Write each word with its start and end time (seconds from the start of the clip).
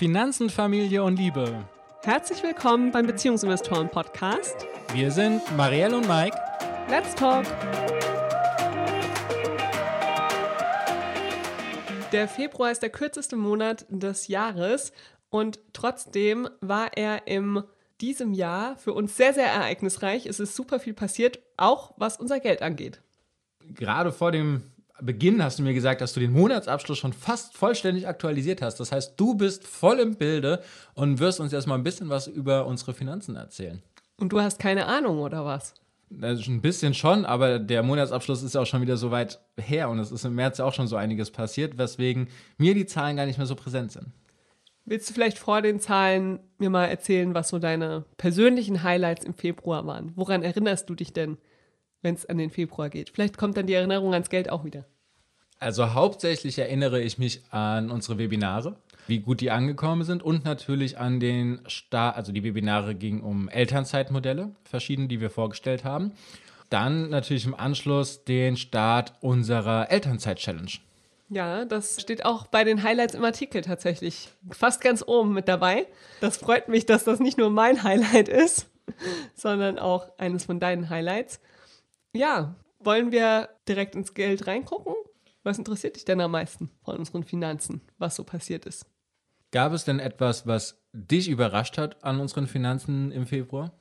Finanzen, 0.00 0.48
Familie 0.48 1.04
und 1.04 1.18
Liebe. 1.18 1.62
Herzlich 2.04 2.42
willkommen 2.42 2.90
beim 2.90 3.06
Beziehungsinvestoren 3.06 3.90
Podcast. 3.90 4.66
Wir 4.94 5.10
sind 5.10 5.42
Marielle 5.58 5.94
und 5.94 6.08
Mike. 6.08 6.34
Let's 6.88 7.14
talk! 7.14 7.44
Der 12.12 12.28
Februar 12.28 12.70
ist 12.70 12.80
der 12.82 12.88
kürzeste 12.88 13.36
Monat 13.36 13.84
des 13.90 14.28
Jahres 14.28 14.94
und 15.28 15.60
trotzdem 15.74 16.48
war 16.62 16.96
er 16.96 17.26
in 17.26 17.62
diesem 18.00 18.32
Jahr 18.32 18.76
für 18.76 18.94
uns 18.94 19.18
sehr, 19.18 19.34
sehr 19.34 19.48
ereignisreich. 19.48 20.24
Es 20.24 20.40
ist 20.40 20.56
super 20.56 20.80
viel 20.80 20.94
passiert, 20.94 21.40
auch 21.58 21.92
was 21.98 22.16
unser 22.16 22.40
Geld 22.40 22.62
angeht. 22.62 23.02
Gerade 23.74 24.12
vor 24.12 24.32
dem 24.32 24.62
Beginn 25.02 25.42
hast 25.42 25.58
du 25.58 25.62
mir 25.62 25.74
gesagt, 25.74 26.00
dass 26.00 26.12
du 26.12 26.20
den 26.20 26.32
Monatsabschluss 26.32 26.98
schon 26.98 27.12
fast 27.12 27.56
vollständig 27.56 28.06
aktualisiert 28.06 28.62
hast. 28.62 28.80
Das 28.80 28.92
heißt, 28.92 29.14
du 29.18 29.34
bist 29.34 29.66
voll 29.66 29.98
im 29.98 30.16
Bilde 30.16 30.62
und 30.94 31.18
wirst 31.18 31.40
uns 31.40 31.52
erstmal 31.52 31.78
ein 31.78 31.84
bisschen 31.84 32.08
was 32.08 32.26
über 32.26 32.66
unsere 32.66 32.94
Finanzen 32.94 33.36
erzählen. 33.36 33.82
Und 34.18 34.32
du 34.32 34.40
hast 34.40 34.58
keine 34.58 34.86
Ahnung, 34.86 35.18
oder 35.18 35.44
was? 35.44 35.74
Also 36.20 36.50
ein 36.50 36.60
bisschen 36.60 36.92
schon, 36.92 37.24
aber 37.24 37.58
der 37.58 37.82
Monatsabschluss 37.82 38.42
ist 38.42 38.54
ja 38.54 38.60
auch 38.60 38.66
schon 38.66 38.82
wieder 38.82 38.96
so 38.96 39.10
weit 39.10 39.38
her 39.56 39.88
und 39.88 40.00
es 40.00 40.10
ist 40.10 40.24
im 40.24 40.34
März 40.34 40.58
auch 40.58 40.74
schon 40.74 40.88
so 40.88 40.96
einiges 40.96 41.30
passiert, 41.30 41.78
weswegen 41.78 42.28
mir 42.58 42.74
die 42.74 42.86
Zahlen 42.86 43.16
gar 43.16 43.26
nicht 43.26 43.38
mehr 43.38 43.46
so 43.46 43.54
präsent 43.54 43.92
sind. 43.92 44.06
Willst 44.84 45.08
du 45.08 45.14
vielleicht 45.14 45.38
vor 45.38 45.62
den 45.62 45.78
Zahlen 45.78 46.40
mir 46.58 46.68
mal 46.68 46.86
erzählen, 46.86 47.32
was 47.32 47.50
so 47.50 47.60
deine 47.60 48.04
persönlichen 48.16 48.82
Highlights 48.82 49.24
im 49.24 49.34
Februar 49.34 49.86
waren? 49.86 50.12
Woran 50.16 50.42
erinnerst 50.42 50.90
du 50.90 50.96
dich 50.96 51.12
denn? 51.12 51.38
Wenn 52.02 52.14
es 52.14 52.26
an 52.26 52.38
den 52.38 52.50
Februar 52.50 52.88
geht. 52.88 53.10
Vielleicht 53.10 53.38
kommt 53.38 53.56
dann 53.56 53.66
die 53.66 53.74
Erinnerung 53.74 54.12
ans 54.12 54.30
Geld 54.30 54.50
auch 54.50 54.64
wieder. 54.64 54.84
Also 55.58 55.92
hauptsächlich 55.92 56.58
erinnere 56.58 57.02
ich 57.02 57.18
mich 57.18 57.42
an 57.50 57.90
unsere 57.90 58.16
Webinare, 58.16 58.76
wie 59.06 59.18
gut 59.18 59.42
die 59.42 59.50
angekommen 59.50 60.04
sind 60.04 60.22
und 60.22 60.44
natürlich 60.44 60.96
an 60.96 61.20
den 61.20 61.60
Start, 61.66 62.16
also 62.16 62.32
die 62.32 62.42
Webinare 62.42 62.94
gingen 62.94 63.20
um 63.20 63.48
Elternzeitmodelle, 63.50 64.54
verschiedene, 64.64 65.08
die 65.08 65.20
wir 65.20 65.28
vorgestellt 65.28 65.84
haben. 65.84 66.12
Dann 66.70 67.10
natürlich 67.10 67.44
im 67.44 67.54
Anschluss 67.54 68.24
den 68.24 68.56
Start 68.56 69.12
unserer 69.20 69.90
Elternzeit-Challenge. 69.90 70.70
Ja, 71.28 71.64
das 71.64 72.00
steht 72.00 72.24
auch 72.24 72.46
bei 72.46 72.64
den 72.64 72.82
Highlights 72.82 73.14
im 73.14 73.24
Artikel 73.24 73.60
tatsächlich 73.60 74.30
fast 74.50 74.80
ganz 74.80 75.04
oben 75.06 75.34
mit 75.34 75.46
dabei. 75.46 75.86
Das 76.20 76.38
freut 76.38 76.68
mich, 76.68 76.86
dass 76.86 77.04
das 77.04 77.20
nicht 77.20 77.38
nur 77.38 77.50
mein 77.50 77.82
Highlight 77.82 78.28
ist, 78.28 78.66
sondern 79.34 79.78
auch 79.78 80.08
eines 80.18 80.46
von 80.46 80.58
deinen 80.58 80.88
Highlights. 80.88 81.38
Ja, 82.12 82.56
wollen 82.80 83.12
wir 83.12 83.50
direkt 83.68 83.94
ins 83.94 84.14
Geld 84.14 84.46
reingucken? 84.46 84.94
Was 85.42 85.58
interessiert 85.58 85.96
dich 85.96 86.04
denn 86.04 86.20
am 86.20 86.32
meisten 86.32 86.70
von 86.84 86.96
unseren 86.96 87.22
Finanzen, 87.22 87.80
was 87.98 88.16
so 88.16 88.24
passiert 88.24 88.66
ist? 88.66 88.84
Gab 89.52 89.72
es 89.72 89.84
denn 89.84 90.00
etwas, 90.00 90.46
was 90.46 90.80
dich 90.92 91.28
überrascht 91.28 91.78
hat 91.78 92.02
an 92.04 92.20
unseren 92.20 92.46
Finanzen 92.46 93.10
im 93.12 93.26
Februar? 93.26 93.72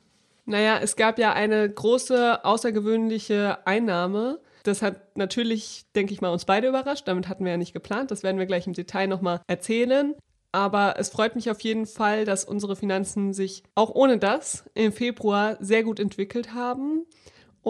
Naja, 0.46 0.80
es 0.82 0.96
gab 0.96 1.20
ja 1.20 1.34
eine 1.34 1.70
große, 1.70 2.44
außergewöhnliche 2.44 3.66
Einnahme. 3.68 4.40
Das 4.64 4.82
hat 4.82 5.16
natürlich, 5.16 5.86
denke 5.96 6.14
ich 6.14 6.22
mal, 6.22 6.30
uns 6.30 6.46
beide 6.46 6.68
überrascht. 6.68 7.08
Damit 7.08 7.28
hatten 7.28 7.46
wir 7.46 7.52
ja 7.52 7.58
nicht 7.58 7.74
geplant. 7.74 8.10
Das 8.10 8.24
werden 8.24 8.40
wir 8.40 8.46
gleich 8.46 8.66
im 8.66 8.74
Detail 8.74 9.08
nochmal 9.08 9.42
erzählen. 9.48 10.16
Aber 10.52 10.96
es 10.98 11.10
freut 11.10 11.36
mich 11.36 11.52
auf 11.52 11.62
jeden 11.62 11.86
Fall, 11.86 12.26
dass 12.26 12.46
unsere 12.46 12.76
Finanzen 12.76 13.34
sich 13.34 13.64
auch 13.76 13.94
ohne 13.94 14.18
das 14.18 14.68
im 14.74 14.92
Februar 14.92 15.58
sehr 15.60 15.84
gut 15.84 16.00
entwickelt 16.00 16.54
haben 16.54 17.06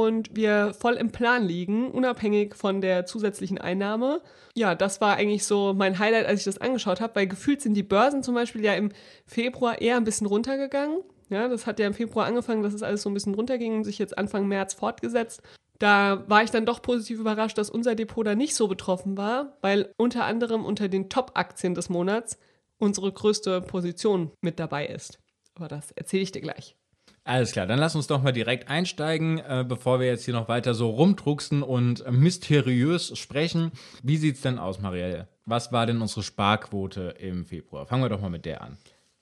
und 0.05 0.35
wir 0.35 0.73
voll 0.73 0.95
im 0.95 1.11
Plan 1.11 1.45
liegen, 1.45 1.91
unabhängig 1.91 2.55
von 2.55 2.81
der 2.81 3.05
zusätzlichen 3.05 3.57
Einnahme. 3.57 4.21
Ja, 4.55 4.75
das 4.75 5.01
war 5.01 5.15
eigentlich 5.15 5.45
so 5.45 5.73
mein 5.73 5.99
Highlight, 5.99 6.25
als 6.25 6.39
ich 6.39 6.45
das 6.45 6.57
angeschaut 6.59 7.01
habe, 7.01 7.15
weil 7.15 7.27
gefühlt 7.27 7.61
sind 7.61 7.73
die 7.73 7.83
Börsen 7.83 8.23
zum 8.23 8.35
Beispiel 8.35 8.63
ja 8.63 8.73
im 8.73 8.91
Februar 9.25 9.81
eher 9.81 9.97
ein 9.97 10.03
bisschen 10.03 10.27
runtergegangen. 10.27 11.01
Ja, 11.29 11.47
das 11.47 11.67
hat 11.67 11.79
ja 11.79 11.87
im 11.87 11.93
Februar 11.93 12.25
angefangen, 12.25 12.63
dass 12.63 12.73
es 12.73 12.83
alles 12.83 13.03
so 13.03 13.09
ein 13.09 13.13
bisschen 13.13 13.35
runterging 13.35 13.75
und 13.75 13.83
sich 13.83 13.99
jetzt 13.99 14.17
Anfang 14.17 14.47
März 14.47 14.73
fortgesetzt. 14.73 15.41
Da 15.77 16.25
war 16.27 16.43
ich 16.43 16.51
dann 16.51 16.65
doch 16.65 16.81
positiv 16.81 17.19
überrascht, 17.19 17.57
dass 17.57 17.69
unser 17.69 17.95
Depot 17.95 18.25
da 18.25 18.35
nicht 18.35 18.55
so 18.55 18.67
betroffen 18.67 19.15
war, 19.15 19.57
weil 19.61 19.93
unter 19.97 20.25
anderem 20.25 20.65
unter 20.65 20.89
den 20.89 21.09
Top-Aktien 21.09 21.75
des 21.75 21.89
Monats 21.89 22.37
unsere 22.79 23.11
größte 23.11 23.61
Position 23.61 24.31
mit 24.41 24.59
dabei 24.59 24.87
ist. 24.87 25.19
Aber 25.55 25.67
das 25.67 25.91
erzähle 25.91 26.23
ich 26.23 26.31
dir 26.31 26.41
gleich. 26.41 26.78
Alles 27.23 27.51
klar, 27.51 27.67
dann 27.67 27.79
lass 27.79 27.95
uns 27.95 28.07
doch 28.07 28.23
mal 28.23 28.31
direkt 28.31 28.69
einsteigen, 28.69 29.39
äh, 29.39 29.65
bevor 29.67 29.99
wir 29.99 30.07
jetzt 30.07 30.25
hier 30.25 30.33
noch 30.33 30.47
weiter 30.47 30.73
so 30.73 30.89
rumdrucksen 30.89 31.63
und 31.63 32.09
mysteriös 32.11 33.17
sprechen. 33.17 33.71
Wie 34.01 34.17
sieht's 34.17 34.41
denn 34.41 34.57
aus, 34.57 34.79
Marielle? 34.79 35.27
Was 35.45 35.71
war 35.71 35.85
denn 35.85 36.01
unsere 36.01 36.23
Sparquote 36.23 37.15
im 37.19 37.45
Februar? 37.45 37.85
Fangen 37.85 38.03
wir 38.03 38.09
doch 38.09 38.21
mal 38.21 38.29
mit 38.29 38.45
der 38.45 38.61
an. 38.61 38.77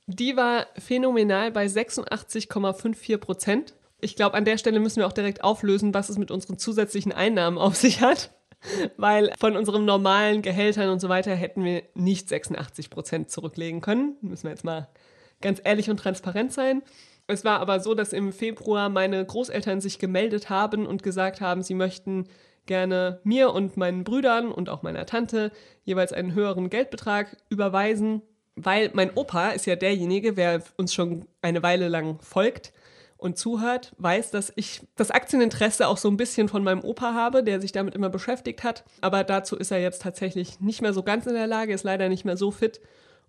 Die 0.08 0.38
war 0.38 0.68
phänomenal 0.78 1.52
bei 1.52 1.66
86,54 1.66 3.18
Prozent. 3.18 3.74
Ich 4.00 4.16
glaube, 4.16 4.38
an 4.38 4.46
der 4.46 4.58
Stelle 4.58 4.80
müssen 4.80 4.98
wir 4.98 5.08
auch 5.08 5.14
direkt 5.14 5.44
auflösen, 5.44 5.94
was 5.94 6.10
es 6.10 6.18
mit 6.18 6.32
unseren 6.32 6.58
zusätzlichen 6.58 7.12
Einnahmen 7.12 7.58
auf 7.58 7.76
sich 7.76 8.00
hat. 8.00 8.32
Weil 8.98 9.32
von 9.38 9.58
unseren 9.58 9.86
normalen 9.86 10.42
Gehältern 10.42 10.90
und 10.90 11.00
so 11.00 11.10
weiter 11.10 11.36
hätten 11.36 11.64
wir 11.64 11.84
nicht 11.94 12.30
86 12.30 12.90
Prozent 12.90 13.30
zurücklegen 13.32 13.82
können. 13.82 14.16
Müssen 14.22 14.44
wir 14.44 14.52
jetzt 14.52 14.64
mal 14.64 14.88
ganz 15.42 15.62
ehrlich 15.64 15.90
und 15.90 15.98
transparent 15.98 16.54
sein. 16.54 16.82
Es 17.28 17.44
war 17.44 17.60
aber 17.60 17.80
so, 17.82 17.94
dass 17.94 18.14
im 18.14 18.32
Februar 18.32 18.90
meine 18.90 19.24
Großeltern 19.24 19.82
sich 19.82 20.00
gemeldet 20.00 20.50
haben 20.50 20.86
und 20.86 21.04
gesagt 21.04 21.42
haben, 21.42 21.62
sie 21.62 21.76
möchten 21.76 22.28
gerne 22.66 23.20
mir 23.24 23.54
und 23.54 23.78
meinen 23.78 24.04
Brüdern 24.04 24.52
und 24.52 24.70
auch 24.70 24.82
meiner 24.82 25.06
Tante 25.06 25.52
jeweils 25.84 26.14
einen 26.14 26.34
höheren 26.34 26.70
Geldbetrag 26.70 27.38
überweisen, 27.50 28.22
weil 28.56 28.92
mein 28.94 29.12
Opa 29.16 29.50
ist 29.50 29.66
ja 29.66 29.76
derjenige, 29.76 30.38
wer 30.38 30.62
uns 30.78 30.94
schon 30.94 31.26
eine 31.42 31.64
Weile 31.64 31.88
lang 31.90 32.20
folgt 32.22 32.74
und 33.18 33.38
zuhört, 33.38 33.94
weiß, 33.98 34.32
dass 34.32 34.54
ich 34.56 34.82
das 34.96 35.12
Aktieninteresse 35.12 35.88
auch 35.88 35.98
so 35.98 36.10
ein 36.10 36.18
bisschen 36.18 36.48
von 36.50 36.64
meinem 36.64 36.84
Opa 36.84 37.14
habe, 37.14 37.44
der 37.44 37.60
sich 37.60 37.72
damit 37.72 37.96
immer 37.96 38.10
beschäftigt 38.10 38.64
hat. 38.64 38.84
Aber 39.02 39.24
dazu 39.24 39.56
ist 39.56 39.72
er 39.72 39.80
jetzt 39.80 40.02
tatsächlich 40.02 40.60
nicht 40.60 40.82
mehr 40.82 40.94
so 40.94 41.04
ganz 41.04 41.26
in 41.26 41.34
der 41.34 41.48
Lage, 41.48 41.74
ist 41.74 41.84
leider 41.84 42.10
nicht 42.10 42.26
mehr 42.26 42.38
so 42.38 42.52
fit. 42.52 42.80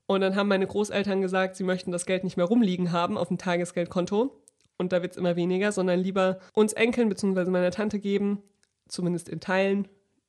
Und 0.09 0.23
dann 0.23 0.37
haben 0.37 0.49
meine 0.49 0.67
Großeltern 0.67 1.21
gesagt, 1.21 1.55
sie 1.55 1.65
möchten 1.65 1.93
das 1.93 2.07
Geld 2.07 2.25
nicht 2.25 2.39
mehr 2.39 2.47
rumliegen 2.47 2.93
haben 2.93 3.19
auf 3.19 3.29
dem 3.29 3.37
Tagesgeldkonto. 3.37 4.35
Und 4.79 4.93
da 4.93 5.03
wird 5.03 5.13
es 5.13 5.19
immer 5.19 5.37
weniger, 5.37 5.71
sondern 5.71 6.01
lieber 6.01 6.39
uns 6.55 6.73
Enkeln 6.73 7.11
bzw. 7.11 7.51
meiner 7.51 7.71
Tante 7.71 7.99
geben, 7.99 8.43
zumindest 8.89 9.29
in 9.29 9.41
Teilen, 9.41 9.87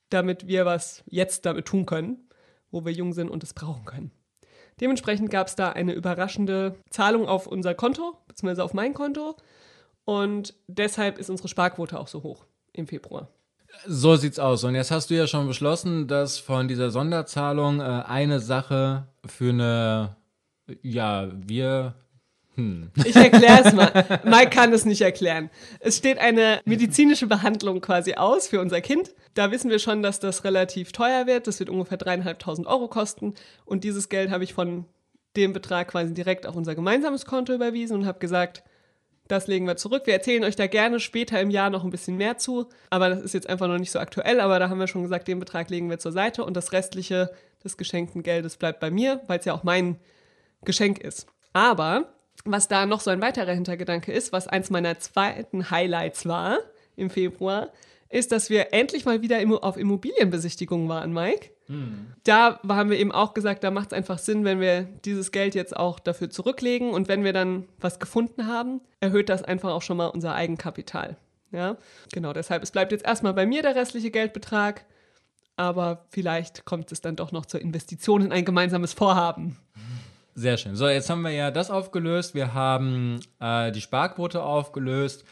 damit 0.10 0.48
wir 0.48 0.66
was 0.66 1.04
jetzt 1.06 1.46
damit 1.46 1.66
tun 1.66 1.86
können, 1.86 2.28
wo 2.72 2.84
wir 2.84 2.92
jung 2.92 3.14
sind 3.14 3.30
und 3.30 3.42
es 3.42 3.54
brauchen 3.54 3.86
können. 3.86 4.12
Dementsprechend 4.82 5.32
gab 5.32 5.48
es 5.48 5.56
da 5.56 5.70
eine 5.70 5.94
überraschende 5.94 6.76
Zahlung 6.90 7.26
auf 7.26 7.48
unser 7.48 7.74
Konto, 7.74 8.18
beziehungsweise 8.28 8.66
auf 8.66 8.74
mein 8.74 8.94
Konto. 8.94 9.38
Und 10.04 10.56
deshalb 10.68 11.20
ist 11.20 11.30
unsere 11.30 11.48
Sparquote 11.48 11.98
auch 11.98 12.10
so 12.10 12.22
hoch 12.22 12.46
im 12.74 12.86
Februar. 12.86 13.30
So 13.88 14.18
sieht's 14.18 14.40
aus. 14.40 14.66
Und 14.66 14.76
jetzt 14.76 14.92
hast 14.92 15.10
du 15.10 15.16
ja 15.16 15.26
schon 15.26 15.48
beschlossen, 15.48 16.08
dass 16.08 16.38
von 16.38 16.68
dieser 16.68 16.92
Sonderzahlung 16.92 17.80
äh, 17.80 17.84
eine 17.84 18.42
Sache 18.42 19.08
für 19.32 19.50
eine, 19.50 20.16
ja, 20.82 21.30
wir. 21.34 21.96
Hm. 22.56 22.92
Ich 23.06 23.16
erkläre 23.16 23.62
es 23.64 23.74
mal. 23.74 24.22
Mike 24.26 24.50
kann 24.50 24.74
es 24.74 24.86
nicht 24.86 25.02
erklären. 25.02 25.50
Es 25.80 25.98
steht 25.98 26.18
eine 26.18 26.60
medizinische 26.66 27.28
Behandlung 27.28 27.80
quasi 27.82 28.16
aus 28.16 28.48
für 28.48 28.60
unser 28.60 28.82
Kind. 28.82 29.14
Da 29.34 29.52
wissen 29.52 29.70
wir 29.70 29.80
schon, 29.80 30.04
dass 30.04 30.20
das 30.20 30.44
relativ 30.44 30.92
teuer 30.92 31.26
wird. 31.26 31.48
Das 31.48 31.60
wird 31.60 31.70
ungefähr 31.70 31.98
dreieinhalbtausend 31.98 32.68
Euro 32.68 32.88
kosten. 32.88 33.34
Und 33.66 33.84
dieses 33.84 34.10
Geld 34.10 34.30
habe 34.32 34.44
ich 34.44 34.54
von 34.54 34.86
dem 35.38 35.54
Betrag 35.54 35.90
quasi 35.90 36.14
direkt 36.14 36.46
auf 36.46 36.56
unser 36.56 36.76
gemeinsames 36.76 37.26
Konto 37.26 37.54
überwiesen 37.54 37.96
und 37.96 38.06
habe 38.06 38.20
gesagt, 38.20 38.64
das 39.30 39.46
legen 39.46 39.68
wir 39.68 39.78
zurück. 39.78 40.04
Wir 40.06 40.16
erzählen 40.16 40.44
euch 40.44 40.56
da 40.56 40.66
gerne 40.66 41.00
später 41.00 41.40
im 41.40 41.52
Jahr 41.52 41.70
noch 41.70 41.84
ein 41.84 41.92
bisschen 41.92 42.18
mehr 42.18 42.38
zu, 42.38 42.68
aber 42.90 43.10
das 43.10 43.22
ist 43.22 43.34
jetzt 43.34 43.48
einfach 43.48 43.68
noch 43.68 43.78
nicht 43.78 43.92
so 43.92 44.00
aktuell. 44.00 44.40
Aber 44.42 44.58
da 44.58 44.70
haben 44.70 44.80
wir 44.80 44.88
schon 44.88 45.04
gesagt, 45.04 45.28
den 45.28 45.40
Betrag 45.40 45.70
legen 45.70 45.90
wir 45.90 46.00
zur 46.00 46.12
Seite 46.12 46.44
und 46.44 46.58
das 46.58 46.74
restliche 46.74 47.32
des 47.64 47.78
geschenkten 47.78 48.24
Geldes 48.24 48.58
bleibt 48.58 48.80
bei 48.80 48.92
mir, 48.92 49.22
weil 49.28 49.40
es 49.40 49.46
ja 49.46 49.54
auch 49.54 49.64
mein 49.64 49.98
Geschenk 50.64 51.00
ist. 51.00 51.28
Aber 51.54 52.14
was 52.46 52.68
da 52.68 52.86
noch 52.86 53.02
so 53.02 53.12
ein 53.12 53.22
weiterer 53.22 53.54
Hintergedanke 53.54 54.12
ist, 54.12 54.32
was 54.32 54.48
eins 54.48 54.70
meiner 54.70 55.00
zweiten 55.00 55.72
Highlights 55.72 56.26
war 56.26 56.60
im 56.96 57.10
Februar, 57.10 57.72
ist, 58.10 58.32
dass 58.32 58.50
wir 58.50 58.74
endlich 58.74 59.06
mal 59.06 59.22
wieder 59.22 59.40
auf 59.64 59.78
Immobilienbesichtigungen 59.78 60.90
waren, 60.90 61.14
Mike. 61.14 61.52
Hm. 61.68 62.14
Da 62.24 62.60
haben 62.68 62.90
wir 62.90 62.98
eben 62.98 63.12
auch 63.12 63.36
gesagt, 63.36 63.64
da 63.64 63.70
macht 63.70 63.92
es 63.92 63.94
einfach 63.94 64.18
Sinn, 64.18 64.44
wenn 64.46 64.60
wir 64.60 64.84
dieses 65.06 65.32
Geld 65.32 65.54
jetzt 65.54 65.78
auch 65.78 66.00
dafür 66.00 66.30
zurücklegen 66.30 66.90
und 66.90 67.08
wenn 67.08 67.24
wir 67.24 67.34
dann 67.34 67.68
was 67.80 68.00
gefunden 68.00 68.48
haben, 68.48 68.82
erhöht 69.00 69.30
das 69.30 69.44
einfach 69.44 69.72
auch 69.72 69.84
schon 69.84 69.98
mal 69.98 70.08
unser 70.08 70.34
Eigenkapital. 70.34 71.18
Ja, 71.52 71.78
genau, 72.12 72.34
deshalb, 72.34 72.64
es 72.64 72.72
bleibt 72.72 72.92
jetzt 72.92 73.06
erstmal 73.06 73.34
bei 73.34 73.46
mir 73.46 73.62
der 73.62 73.76
restliche 73.76 74.12
Geldbetrag, 74.12 74.86
aber 75.60 76.06
vielleicht 76.10 76.64
kommt 76.64 76.92
es 76.94 77.02
dann 77.02 77.18
doch 77.18 77.34
noch 77.34 77.46
zur 77.46 77.60
Investition 77.60 78.22
in 78.22 78.32
ein 78.32 78.46
gemeinsames 78.46 78.94
Vorhaben. 78.94 79.58
Sehr 80.34 80.56
schön. 80.56 80.78
So, 80.78 80.88
jetzt 80.88 81.10
haben 81.10 81.22
wir 81.22 81.32
ja 81.32 81.52
das 81.52 81.70
aufgelöst. 81.70 82.34
Wir 82.34 82.54
haben 82.54 83.20
äh, 83.42 83.70
die 83.74 83.82
Sparquote 83.82 84.42
aufgelöst. 84.42 85.26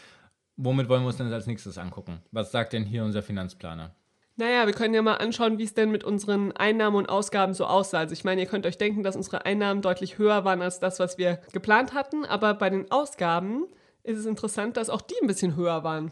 Womit 0.57 0.89
wollen 0.89 1.03
wir 1.03 1.07
uns 1.07 1.17
denn 1.17 1.31
als 1.31 1.47
nächstes 1.47 1.77
angucken? 1.77 2.19
Was 2.31 2.51
sagt 2.51 2.73
denn 2.73 2.83
hier 2.83 3.05
unser 3.05 3.23
Finanzplaner? 3.23 3.95
Naja, 4.35 4.65
wir 4.65 4.73
können 4.73 4.93
ja 4.93 5.01
mal 5.01 5.15
anschauen, 5.15 5.59
wie 5.59 5.63
es 5.63 5.73
denn 5.73 5.91
mit 5.91 6.03
unseren 6.03 6.51
Einnahmen 6.51 6.97
und 6.97 7.07
Ausgaben 7.07 7.53
so 7.53 7.65
aussah. 7.65 7.99
Also 7.99 8.11
ich 8.11 8.25
meine, 8.25 8.41
ihr 8.41 8.47
könnt 8.47 8.65
euch 8.65 8.77
denken, 8.77 9.03
dass 9.03 9.15
unsere 9.15 9.45
Einnahmen 9.45 9.81
deutlich 9.81 10.17
höher 10.17 10.43
waren 10.43 10.61
als 10.61 10.81
das, 10.81 10.99
was 10.99 11.17
wir 11.17 11.39
geplant 11.53 11.93
hatten. 11.93 12.25
Aber 12.25 12.53
bei 12.53 12.69
den 12.69 12.91
Ausgaben 12.91 13.65
ist 14.03 14.17
es 14.17 14.25
interessant, 14.25 14.75
dass 14.75 14.89
auch 14.89 15.01
die 15.01 15.15
ein 15.21 15.27
bisschen 15.27 15.55
höher 15.55 15.85
waren 15.85 16.11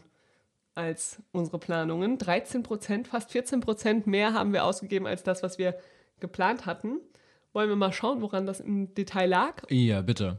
als 0.76 1.22
unsere 1.32 1.58
Planungen. 1.58 2.18
13 2.18 2.62
Prozent, 2.62 3.08
fast 3.08 3.32
14 3.32 3.60
Prozent 3.60 4.06
mehr 4.06 4.34
haben 4.34 4.52
wir 4.52 4.64
ausgegeben 4.64 5.06
als 5.06 5.22
das, 5.22 5.42
was 5.42 5.58
wir 5.58 5.76
geplant 6.20 6.66
hatten. 6.66 7.00
Wollen 7.52 7.68
wir 7.68 7.76
mal 7.76 7.92
schauen, 7.92 8.20
woran 8.20 8.46
das 8.46 8.60
im 8.60 8.94
Detail 8.94 9.26
lag? 9.26 9.62
Ja, 9.70 10.02
bitte. 10.02 10.38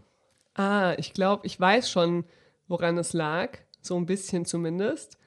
Ah, 0.53 0.93
ich 0.97 1.13
glaube, 1.13 1.45
ich 1.45 1.59
weiß 1.59 1.89
schon, 1.89 2.25
woran 2.67 2.97
es 2.97 3.13
lag. 3.13 3.57
So 3.81 3.97
ein 3.97 4.05
bisschen 4.05 4.45
zumindest. 4.45 5.17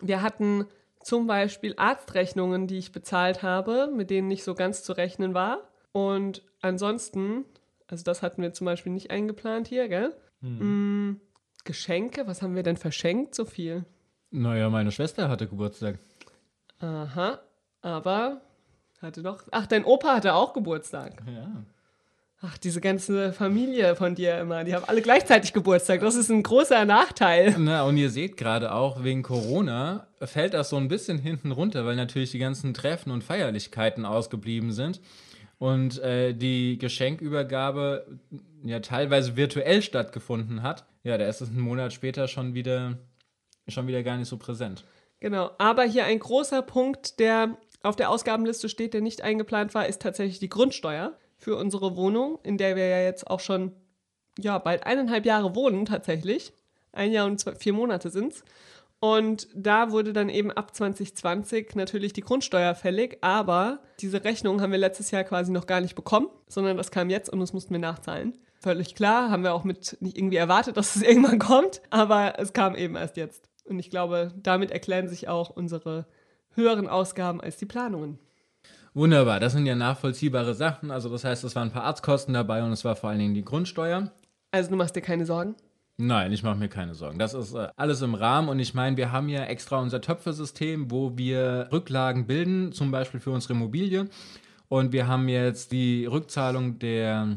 Wir 0.00 0.22
hatten 0.22 0.66
zum 1.02 1.26
Beispiel 1.26 1.74
Arztrechnungen, 1.76 2.66
die 2.66 2.78
ich 2.78 2.92
bezahlt 2.92 3.42
habe, 3.42 3.90
mit 3.94 4.10
denen 4.10 4.28
nicht 4.28 4.44
so 4.44 4.54
ganz 4.54 4.82
zu 4.82 4.92
rechnen 4.92 5.34
war. 5.34 5.68
Und 5.92 6.42
ansonsten, 6.60 7.44
also 7.88 8.04
das 8.04 8.22
hatten 8.22 8.42
wir 8.42 8.52
zum 8.52 8.66
Beispiel 8.66 8.92
nicht 8.92 9.10
eingeplant 9.10 9.66
hier, 9.66 9.88
gell? 9.88 10.14
Hm. 10.42 11.08
Mm, 11.10 11.20
Geschenke, 11.64 12.26
was 12.26 12.42
haben 12.42 12.54
wir 12.54 12.62
denn 12.62 12.76
verschenkt 12.76 13.34
so 13.34 13.44
viel? 13.44 13.84
Naja, 14.30 14.70
meine 14.70 14.92
Schwester 14.92 15.28
hatte 15.28 15.46
Geburtstag. 15.46 15.98
Aha, 16.78 17.40
aber 17.82 18.40
hatte 19.00 19.22
doch. 19.22 19.42
Ach, 19.50 19.66
dein 19.66 19.84
Opa 19.84 20.14
hatte 20.14 20.34
auch 20.34 20.52
Geburtstag. 20.52 21.22
Ja. 21.26 21.64
Ach, 22.42 22.56
diese 22.56 22.80
ganze 22.80 23.34
Familie 23.34 23.94
von 23.96 24.14
dir 24.14 24.38
immer, 24.38 24.64
die 24.64 24.74
haben 24.74 24.86
alle 24.86 25.02
gleichzeitig 25.02 25.52
Geburtstag. 25.52 26.00
Das 26.00 26.14
ist 26.14 26.30
ein 26.30 26.42
großer 26.42 26.86
Nachteil. 26.86 27.54
Na, 27.58 27.82
und 27.82 27.98
ihr 27.98 28.08
seht 28.08 28.38
gerade 28.38 28.72
auch, 28.72 29.04
wegen 29.04 29.22
Corona 29.22 30.06
fällt 30.22 30.54
das 30.54 30.70
so 30.70 30.76
ein 30.76 30.88
bisschen 30.88 31.18
hinten 31.18 31.52
runter, 31.52 31.84
weil 31.84 31.96
natürlich 31.96 32.30
die 32.30 32.38
ganzen 32.38 32.72
Treffen 32.72 33.10
und 33.10 33.24
Feierlichkeiten 33.24 34.06
ausgeblieben 34.06 34.72
sind 34.72 35.02
und 35.58 35.98
äh, 35.98 36.32
die 36.32 36.78
Geschenkübergabe 36.78 38.06
ja 38.64 38.80
teilweise 38.80 39.36
virtuell 39.36 39.82
stattgefunden 39.82 40.62
hat. 40.62 40.86
Ja, 41.02 41.18
da 41.18 41.26
ist 41.26 41.42
es 41.42 41.50
einen 41.50 41.60
Monat 41.60 41.92
später 41.92 42.26
schon 42.26 42.54
wieder, 42.54 42.96
schon 43.70 43.86
wieder 43.86 44.02
gar 44.02 44.16
nicht 44.16 44.28
so 44.28 44.36
präsent. 44.36 44.84
Genau, 45.20 45.50
aber 45.58 45.84
hier 45.84 46.04
ein 46.04 46.18
großer 46.18 46.62
Punkt, 46.62 47.18
der 47.20 47.56
auf 47.82 47.96
der 47.96 48.10
Ausgabenliste 48.10 48.68
steht, 48.68 48.94
der 48.94 49.00
nicht 49.00 49.22
eingeplant 49.22 49.74
war, 49.74 49.86
ist 49.86 50.02
tatsächlich 50.02 50.38
die 50.38 50.48
Grundsteuer 50.48 51.16
für 51.36 51.56
unsere 51.56 51.96
Wohnung, 51.96 52.38
in 52.42 52.58
der 52.58 52.76
wir 52.76 52.86
ja 52.86 53.02
jetzt 53.02 53.26
auch 53.26 53.40
schon 53.40 53.72
ja, 54.38 54.58
bald 54.58 54.86
eineinhalb 54.86 55.26
Jahre 55.26 55.54
wohnen 55.54 55.86
tatsächlich. 55.86 56.52
Ein 56.92 57.12
Jahr 57.12 57.26
und 57.26 57.38
zwei, 57.38 57.54
vier 57.54 57.72
Monate 57.72 58.10
sind 58.10 58.32
es. 58.32 58.44
Und 59.00 59.48
da 59.54 59.92
wurde 59.92 60.12
dann 60.12 60.28
eben 60.28 60.50
ab 60.50 60.76
2020 60.76 61.74
natürlich 61.74 62.12
die 62.12 62.20
Grundsteuer 62.20 62.74
fällig, 62.74 63.16
aber 63.22 63.80
diese 64.00 64.24
Rechnung 64.24 64.60
haben 64.60 64.72
wir 64.72 64.78
letztes 64.78 65.10
Jahr 65.10 65.24
quasi 65.24 65.50
noch 65.52 65.66
gar 65.66 65.80
nicht 65.80 65.94
bekommen, 65.94 66.28
sondern 66.48 66.76
das 66.76 66.90
kam 66.90 67.08
jetzt 67.08 67.30
und 67.30 67.40
das 67.40 67.54
mussten 67.54 67.72
wir 67.72 67.78
nachzahlen. 67.78 68.36
Völlig 68.60 68.94
klar, 68.94 69.30
haben 69.30 69.42
wir 69.42 69.54
auch 69.54 69.64
mit 69.64 69.96
nicht 70.00 70.18
irgendwie 70.18 70.36
erwartet, 70.36 70.76
dass 70.76 70.96
es 70.96 71.02
irgendwann 71.08 71.38
kommt, 71.38 71.80
aber 71.88 72.38
es 72.38 72.52
kam 72.52 72.76
eben 72.76 72.94
erst 72.94 73.16
jetzt. 73.16 73.49
Und 73.70 73.78
ich 73.78 73.88
glaube, 73.88 74.32
damit 74.42 74.70
erklären 74.70 75.08
sich 75.08 75.28
auch 75.28 75.48
unsere 75.48 76.06
höheren 76.54 76.88
Ausgaben 76.88 77.40
als 77.40 77.56
die 77.56 77.66
Planungen. 77.66 78.18
Wunderbar, 78.92 79.38
das 79.38 79.52
sind 79.52 79.66
ja 79.66 79.76
nachvollziehbare 79.76 80.54
Sachen. 80.54 80.90
Also 80.90 81.08
das 81.08 81.22
heißt, 81.24 81.44
es 81.44 81.54
waren 81.54 81.68
ein 81.68 81.72
paar 81.72 81.84
Arztkosten 81.84 82.34
dabei 82.34 82.64
und 82.64 82.72
es 82.72 82.84
war 82.84 82.96
vor 82.96 83.10
allen 83.10 83.20
Dingen 83.20 83.34
die 83.34 83.44
Grundsteuer. 83.44 84.10
Also 84.50 84.70
du 84.70 84.76
machst 84.76 84.96
dir 84.96 85.00
keine 85.00 85.24
Sorgen? 85.24 85.54
Nein, 85.96 86.32
ich 86.32 86.42
mache 86.42 86.58
mir 86.58 86.68
keine 86.68 86.94
Sorgen. 86.94 87.18
Das 87.18 87.34
ist 87.34 87.54
äh, 87.54 87.68
alles 87.76 88.02
im 88.02 88.14
Rahmen 88.14 88.48
und 88.48 88.58
ich 88.58 88.74
meine, 88.74 88.96
wir 88.96 89.12
haben 89.12 89.28
ja 89.28 89.44
extra 89.44 89.78
unser 89.78 90.00
Töpfesystem, 90.00 90.90
wo 90.90 91.16
wir 91.16 91.68
Rücklagen 91.70 92.26
bilden, 92.26 92.72
zum 92.72 92.90
Beispiel 92.90 93.20
für 93.20 93.30
unsere 93.30 93.52
Immobilie. 93.52 94.08
Und 94.68 94.92
wir 94.92 95.06
haben 95.06 95.28
jetzt 95.28 95.72
die 95.72 96.06
Rückzahlung 96.06 96.78
der 96.78 97.36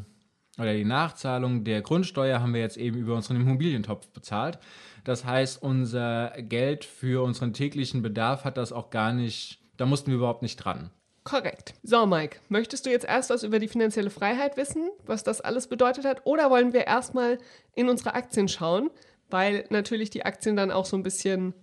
oder 0.58 0.74
die 0.74 0.86
Nachzahlung 0.86 1.64
der 1.64 1.82
Grundsteuer 1.82 2.40
haben 2.40 2.54
wir 2.54 2.62
jetzt 2.62 2.78
eben 2.78 2.98
über 2.98 3.16
unseren 3.16 3.38
Immobilientopf 3.38 4.08
bezahlt. 4.10 4.60
Das 5.04 5.26
heißt, 5.26 5.62
unser 5.62 6.30
Geld 6.38 6.86
für 6.86 7.24
unseren 7.24 7.54
täglichen 7.54 8.02
Bedarf 8.02 8.46
hat 8.46 8.58
das 8.58 8.72
auch 8.72 8.90
gar 8.90 9.14
nicht, 9.14 9.60
da 9.78 9.86
mussten 9.86 10.12
wir 10.12 10.18
überhaupt 10.18 10.44
nicht 10.44 10.58
dran. 10.58 10.92
Korrekt. 11.24 11.74
So, 11.84 12.06
Mike, 12.06 12.38
möchtest 12.50 12.86
du 12.86 12.90
jetzt 12.90 13.06
erst 13.06 13.30
was 13.30 13.44
über 13.44 13.60
die 13.60 13.68
finanzielle 13.68 14.10
Freiheit 14.10 14.58
wissen, 14.58 14.90
was 15.06 15.24
das 15.24 15.42
alles 15.42 15.68
bedeutet 15.68 16.06
hat? 16.06 16.26
Oder 16.26 16.50
wollen 16.50 16.74
wir 16.74 16.86
erstmal 16.86 17.38
in 17.76 17.90
unsere 17.90 18.14
Aktien 18.14 18.48
schauen? 18.48 18.92
Weil 19.30 19.66
natürlich 19.70 20.10
die 20.10 20.26
Aktien 20.26 20.56
dann 20.56 20.70
auch 20.70 20.86
so 20.86 20.98
ein 20.98 21.04
bisschen 21.04 21.54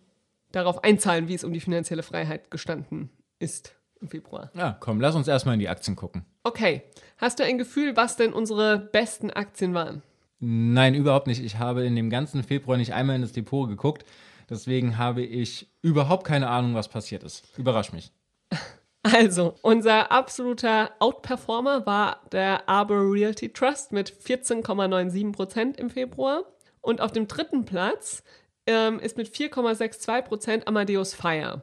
darauf 0.50 0.82
einzahlen, 0.82 1.28
wie 1.28 1.34
es 1.34 1.44
um 1.44 1.52
die 1.52 1.60
finanzielle 1.60 2.02
Freiheit 2.02 2.50
gestanden 2.50 3.10
ist 3.38 3.79
im 4.00 4.08
Februar. 4.08 4.50
Ja, 4.54 4.76
komm, 4.80 5.00
lass 5.00 5.14
uns 5.14 5.28
erstmal 5.28 5.54
in 5.54 5.60
die 5.60 5.68
Aktien 5.68 5.96
gucken. 5.96 6.24
Okay. 6.42 6.82
Hast 7.18 7.38
du 7.38 7.44
ein 7.44 7.58
Gefühl, 7.58 7.96
was 7.96 8.16
denn 8.16 8.32
unsere 8.32 8.78
besten 8.78 9.30
Aktien 9.30 9.74
waren? 9.74 10.02
Nein, 10.38 10.94
überhaupt 10.94 11.26
nicht. 11.26 11.44
Ich 11.44 11.58
habe 11.58 11.84
in 11.84 11.94
dem 11.94 12.08
ganzen 12.08 12.42
Februar 12.42 12.78
nicht 12.78 12.94
einmal 12.94 13.16
in 13.16 13.22
das 13.22 13.32
Depot 13.32 13.68
geguckt. 13.68 14.06
Deswegen 14.48 14.98
habe 14.98 15.22
ich 15.22 15.68
überhaupt 15.82 16.26
keine 16.26 16.48
Ahnung, 16.48 16.74
was 16.74 16.88
passiert 16.88 17.22
ist. 17.22 17.44
Überrasch 17.56 17.92
mich. 17.92 18.10
Also, 19.02 19.54
unser 19.62 20.12
absoluter 20.12 20.90
Outperformer 20.98 21.86
war 21.86 22.20
der 22.32 22.68
Arbor 22.68 23.10
Realty 23.10 23.50
Trust 23.50 23.92
mit 23.92 24.12
14,97% 24.12 25.78
im 25.78 25.88
Februar. 25.88 26.44
Und 26.82 27.00
auf 27.00 27.10
dem 27.10 27.26
dritten 27.26 27.64
Platz 27.64 28.22
ähm, 28.66 29.00
ist 29.00 29.16
mit 29.16 29.28
4,62% 29.28 30.66
Amadeus 30.66 31.14
Fire. 31.14 31.62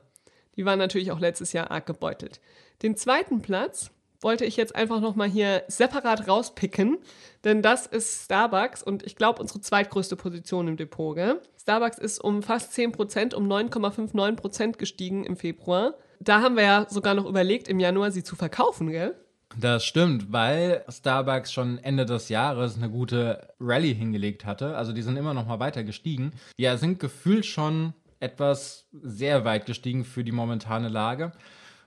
Die 0.58 0.66
waren 0.66 0.80
natürlich 0.80 1.12
auch 1.12 1.20
letztes 1.20 1.54
Jahr 1.54 1.72
arg 1.72 1.86
gebeutelt. 1.86 2.42
Den 2.82 2.98
zweiten 2.98 3.42
Platz 3.42 3.92
wollte 4.22 4.46
ich 4.46 4.58
jetzt 4.58 4.76
einfach 4.76 5.00
nochmal 5.00 5.30
hier 5.30 5.64
separat 5.68 6.28
rauspicken, 6.28 6.98
denn 7.44 7.62
das 7.62 7.86
ist 7.86 8.26
Starbucks 8.26 8.82
und 8.84 9.04
ich 9.04 9.16
glaube 9.16 9.40
unsere 9.42 9.62
zweitgrößte 9.62 10.16
Position 10.16 10.68
im 10.68 10.78
Depot. 10.78 11.16
Gell? 11.16 11.40
Starbucks 11.62 12.00
ist 12.00 12.20
um 12.20 12.42
fast 12.42 12.74
10%, 12.74 13.36
um 13.36 13.48
9,59% 13.48 14.78
gestiegen 14.78 15.24
im 15.24 15.38
Februar. 15.38 15.94
Da 16.20 16.42
haben 16.42 16.56
wir 16.56 16.64
ja 16.64 16.86
sogar 16.90 17.14
noch 17.14 17.26
überlegt, 17.26 17.68
im 17.68 17.80
Januar 17.80 18.12
sie 18.12 18.24
zu 18.24 18.36
verkaufen, 18.36 18.90
gell? 18.90 19.16
Das 19.56 19.86
stimmt, 19.86 20.32
weil 20.32 20.84
Starbucks 20.90 21.54
schon 21.54 21.78
Ende 21.80 22.06
des 22.06 22.30
Jahres 22.30 22.76
eine 22.76 22.90
gute 22.90 23.48
Rallye 23.60 23.94
hingelegt 23.94 24.46
hatte. 24.46 24.76
Also 24.76 24.94
die 24.94 25.02
sind 25.02 25.16
immer 25.16 25.34
noch 25.34 25.48
mal 25.48 25.60
weiter 25.60 25.84
gestiegen. 25.84 26.34
Ja, 26.58 26.78
sind 26.78 27.00
gefühlt 27.00 27.46
schon 27.46 27.94
etwas 28.20 28.88
sehr 28.92 29.46
weit 29.46 29.66
gestiegen 29.66 30.06
für 30.06 30.24
die 30.24 30.32
momentane 30.32 30.90
Lage. 30.90 31.32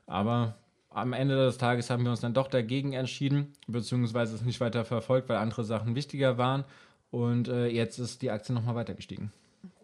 Aber 0.07 0.57
am 0.91 1.13
Ende 1.13 1.37
des 1.37 1.59
Tages 1.59 1.91
haben 1.91 2.05
wir 2.05 2.11
uns 2.11 2.21
dann 2.21 2.35
doch 2.35 2.49
dagegen 2.49 2.93
entschieden, 2.93 3.53
beziehungsweise 3.67 4.35
es 4.35 4.43
nicht 4.43 4.61
weiter 4.61 4.85
verfolgt, 4.85 5.29
weil 5.29 5.37
andere 5.37 5.65
Sachen 5.65 5.95
wichtiger 5.95 6.37
waren. 6.39 6.65
Und 7.11 7.49
äh, 7.49 7.67
jetzt 7.67 7.99
ist 7.99 8.23
die 8.23 8.31
Aktie 8.31 8.55
nochmal 8.55 8.75
weiter 8.75 8.95
gestiegen. 8.95 9.33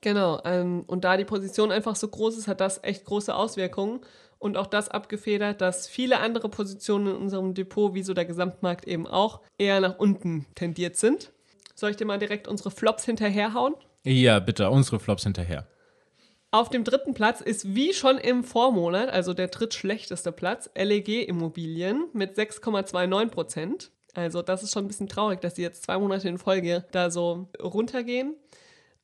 Genau, 0.01 0.41
ähm, 0.45 0.85
und 0.87 1.05
da 1.05 1.17
die 1.17 1.25
Position 1.25 1.73
einfach 1.73 1.97
so 1.97 2.09
groß 2.09 2.39
ist, 2.39 2.49
hat 2.49 2.61
das 2.61 2.83
echt 2.83 3.05
große 3.05 3.35
Auswirkungen 3.35 4.01
und 4.39 4.57
auch 4.57 4.67
das 4.67 4.89
abgefedert, 4.89 5.61
dass 5.61 5.89
viele 5.89 6.21
andere 6.21 6.49
Positionen 6.49 7.09
in 7.09 7.17
unserem 7.17 7.55
Depot, 7.55 7.95
wie 7.95 8.03
so 8.03 8.15
der 8.15 8.25
Gesamtmarkt 8.25 8.87
eben 8.87 9.07
auch, 9.07 9.41
eher 9.59 9.81
nach 9.81 9.99
unten 9.99 10.47
tendiert 10.55 10.97
sind. 10.97 11.33
Soll 11.75 11.91
ich 11.91 11.97
dir 11.97 12.07
mal 12.07 12.19
direkt 12.19 12.49
unsere 12.49 12.71
Flops 12.71 13.05
hinterherhauen? 13.05 13.75
Ja, 14.05 14.39
bitte, 14.39 14.71
unsere 14.71 15.01
Flops 15.01 15.25
hinterher. 15.25 15.67
Auf 16.57 16.71
dem 16.71 16.85
dritten 16.85 17.13
Platz 17.13 17.43
ist 17.43 17.75
wie 17.75 17.93
schon 17.93 18.17
im 18.17 18.43
Vormonat, 18.43 19.11
also 19.11 19.35
der 19.35 19.49
drittschlechteste 19.49 20.33
Platz, 20.33 20.71
LEG 20.75 21.29
Immobilien 21.29 22.07
mit 22.15 22.39
6,29 22.39 23.29
Prozent. 23.29 23.91
Also 24.15 24.41
das 24.41 24.63
ist 24.63 24.73
schon 24.73 24.87
ein 24.87 24.89
bisschen 24.89 25.11
traurig, 25.11 25.43
dass 25.43 25.53
die 25.53 25.61
jetzt 25.61 25.83
zwei 25.83 25.99
Monate 25.99 26.31
in 26.31 26.39
Folge 26.39 26.87
da 26.93 27.11
so 27.11 27.51
runtergehen. 27.63 28.37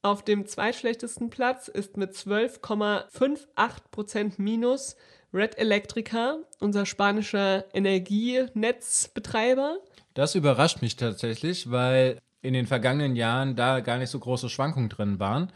Auf 0.00 0.24
dem 0.24 0.46
zweitschlechtesten 0.46 1.28
Platz 1.28 1.68
ist 1.68 1.98
mit 1.98 2.12
12,58% 2.12 4.32
Minus 4.38 4.96
Red 5.34 5.58
Electrica, 5.58 6.38
unser 6.58 6.86
spanischer 6.86 7.66
Energienetzbetreiber. 7.74 9.76
Das 10.14 10.34
überrascht 10.34 10.80
mich 10.80 10.96
tatsächlich, 10.96 11.70
weil 11.70 12.16
in 12.40 12.54
den 12.54 12.66
vergangenen 12.66 13.14
Jahren 13.14 13.56
da 13.56 13.80
gar 13.80 13.98
nicht 13.98 14.08
so 14.08 14.18
große 14.18 14.48
Schwankungen 14.48 14.88
drin 14.88 15.20
waren. 15.20 15.52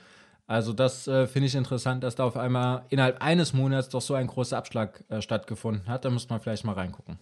Also 0.47 0.73
das 0.73 1.09
äh, 1.09 1.27
finde 1.27 1.47
ich 1.47 1.55
interessant, 1.55 2.05
dass 2.05 2.15
da 2.15 2.25
auf 2.25 2.37
einmal 2.37 2.85
innerhalb 2.89 3.21
eines 3.21 3.53
Monats 3.53 3.89
doch 3.89 4.01
so 4.01 4.15
ein 4.15 4.29
großer 4.29 4.57
Abschlag 4.57 5.03
äh, 5.09 5.21
stattgefunden 5.21 5.89
hat. 5.89 6.05
Da 6.05 6.11
muss 6.11 6.29
man 6.29 6.41
vielleicht 6.41 6.65
mal 6.65 6.75
reingucken. 6.75 7.19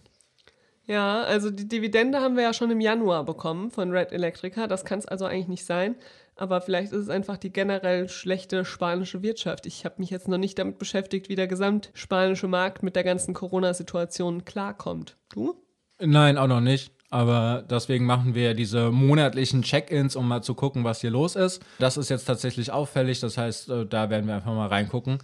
Ja, 0.87 1.23
also 1.23 1.49
die 1.49 1.67
Dividende 1.67 2.21
haben 2.21 2.35
wir 2.35 2.43
ja 2.43 2.53
schon 2.53 2.69
im 2.69 2.79
Januar 2.79 3.25
bekommen 3.25 3.71
von 3.71 3.91
Red 3.91 4.11
Electrica. 4.11 4.67
Das 4.67 4.85
kann 4.85 4.99
es 4.99 5.07
also 5.07 5.25
eigentlich 5.25 5.47
nicht 5.47 5.65
sein. 5.65 5.95
Aber 6.35 6.61
vielleicht 6.61 6.91
ist 6.91 7.03
es 7.03 7.09
einfach 7.09 7.37
die 7.37 7.51
generell 7.51 8.09
schlechte 8.09 8.65
spanische 8.65 9.23
Wirtschaft. 9.23 9.65
Ich 9.65 9.85
habe 9.85 9.95
mich 9.99 10.09
jetzt 10.09 10.27
noch 10.27 10.37
nicht 10.37 10.59
damit 10.59 10.77
beschäftigt, 10.77 11.29
wie 11.29 11.35
der 11.35 11.47
gesamtspanische 11.47 12.47
Markt 12.47 12.83
mit 12.83 12.95
der 12.95 13.03
ganzen 13.03 13.33
Corona-Situation 13.33 14.45
klarkommt. 14.45 15.17
Du? 15.33 15.55
Nein, 15.99 16.37
auch 16.37 16.47
noch 16.47 16.61
nicht. 16.61 16.91
Aber 17.09 17.63
deswegen 17.69 18.05
machen 18.05 18.35
wir 18.35 18.53
diese 18.53 18.91
monatlichen 18.91 19.61
Check-ins, 19.61 20.15
um 20.15 20.27
mal 20.27 20.41
zu 20.41 20.55
gucken, 20.55 20.83
was 20.83 21.01
hier 21.01 21.11
los 21.11 21.35
ist. 21.35 21.61
Das 21.79 21.97
ist 21.97 22.09
jetzt 22.09 22.25
tatsächlich 22.25 22.71
auffällig. 22.71 23.19
Das 23.19 23.37
heißt, 23.37 23.69
äh, 23.69 23.85
da 23.85 24.09
werden 24.09 24.27
wir 24.27 24.35
einfach 24.35 24.53
mal 24.53 24.67
reingucken 24.67 25.19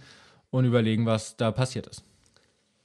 und 0.50 0.64
überlegen, 0.64 1.06
was 1.06 1.36
da 1.36 1.50
passiert 1.50 1.86
ist. 1.88 2.04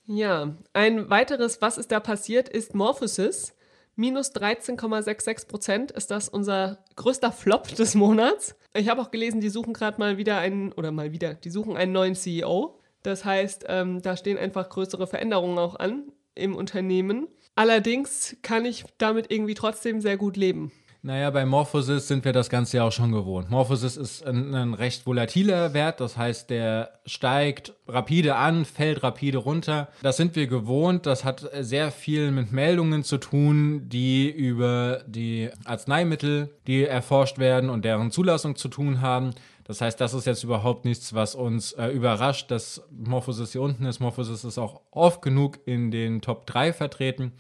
Ja, 0.06 0.56
ein 0.74 1.10
weiteres, 1.10 1.62
was 1.62 1.78
ist 1.78 1.92
da 1.92 2.00
passiert, 2.00 2.50
ist 2.50 2.74
Morphosis. 2.74 3.54
Minus 3.96 4.32
13,66 4.34 5.48
Prozent 5.48 5.92
ist 5.92 6.12
das 6.12 6.30
unser 6.30 6.78
größter 6.96 7.32
Flop 7.32 7.68
des 7.76 7.94
Monats. 7.94 8.56
Ich 8.74 8.90
habe 8.90 9.02
auch 9.02 9.12
gelesen, 9.12 9.42
die 9.42 9.50
suchen 9.50 9.74
gerade 9.74 10.00
mal 10.00 10.18
wieder 10.18 10.38
einen, 10.38 10.72
oder 10.72 10.92
mal 10.92 11.12
wieder, 11.12 11.34
die 11.34 11.50
suchen 11.50 11.76
einen 11.76 11.92
neuen 11.92 12.16
CEO. 12.16 12.80
Das 13.04 13.26
heißt, 13.26 13.66
ähm, 13.68 14.02
da 14.02 14.16
stehen 14.16 14.38
einfach 14.38 14.70
größere 14.70 15.08
Veränderungen 15.08 15.58
auch 15.58 15.76
an 15.76 16.12
im 16.36 16.56
Unternehmen. 16.56 17.28
Allerdings 17.58 18.38
kann 18.44 18.66
ich 18.66 18.86
damit 19.00 19.32
irgendwie 19.32 19.56
trotzdem 19.56 20.00
sehr 20.00 20.16
gut 20.16 20.38
leben. 20.38 20.72
Naja, 21.02 21.32
bei 21.32 21.44
Morphosis 21.44 22.08
sind 22.08 22.24
wir 22.24 22.34
das 22.34 22.50
Ganze 22.50 22.78
ja 22.78 22.84
auch 22.84 22.92
schon 22.92 23.12
gewohnt. 23.12 23.50
Morphosis 23.50 23.98
ist 23.98 24.28
ein, 24.28 24.54
ein, 24.54 24.74
recht 24.76 25.08
volatiler 25.08 25.74
Wert, 25.74 26.00
das 26.00 26.18
heißt, 26.18 26.52
der 26.52 27.00
steigt 27.06 27.74
rapide 27.88 28.36
an, 28.36 28.64
fällt 28.64 29.02
rapide 29.02 29.40
runter. 29.40 29.88
Das 30.04 30.18
sind 30.18 30.36
wir 30.36 30.46
gewohnt. 30.46 31.08
Das 31.08 31.24
hat 31.24 31.50
sehr 31.62 31.92
viel 31.92 32.30
mit 32.32 32.52
Meldungen 32.52 33.04
zu 33.04 33.18
tun, 33.18 33.90
die 33.90 34.30
über 34.30 35.02
die 35.08 35.50
Arzneimittel, 35.66 36.54
die 36.68 36.84
erforscht 36.84 37.40
werden 37.40 37.72
und 37.72 37.86
deren 37.86 38.12
Zulassung 38.12 38.56
zu 38.56 38.68
tun 38.68 39.02
haben. 39.02 39.32
Das 39.68 39.82
heißt, 39.82 40.00
das 40.00 40.14
ist 40.14 40.26
jetzt 40.26 40.44
überhaupt 40.44 40.86
nichts, 40.86 41.14
was 41.14 41.36
uns 41.36 41.74
äh, 41.74 41.88
überrascht, 41.88 42.52
dass 42.52 42.82
Morphosis 42.90 43.52
hier 43.52 43.62
unten 43.62 43.86
ist. 43.86 44.00
Morphosis 44.00 44.44
ist 44.44 44.58
auch 44.58 44.82
oft 44.92 45.22
genug 45.22 45.60
in 45.66 45.92
den 45.92 46.22
Top 46.22 46.48
3 46.48 46.74
vertreten 46.74 47.34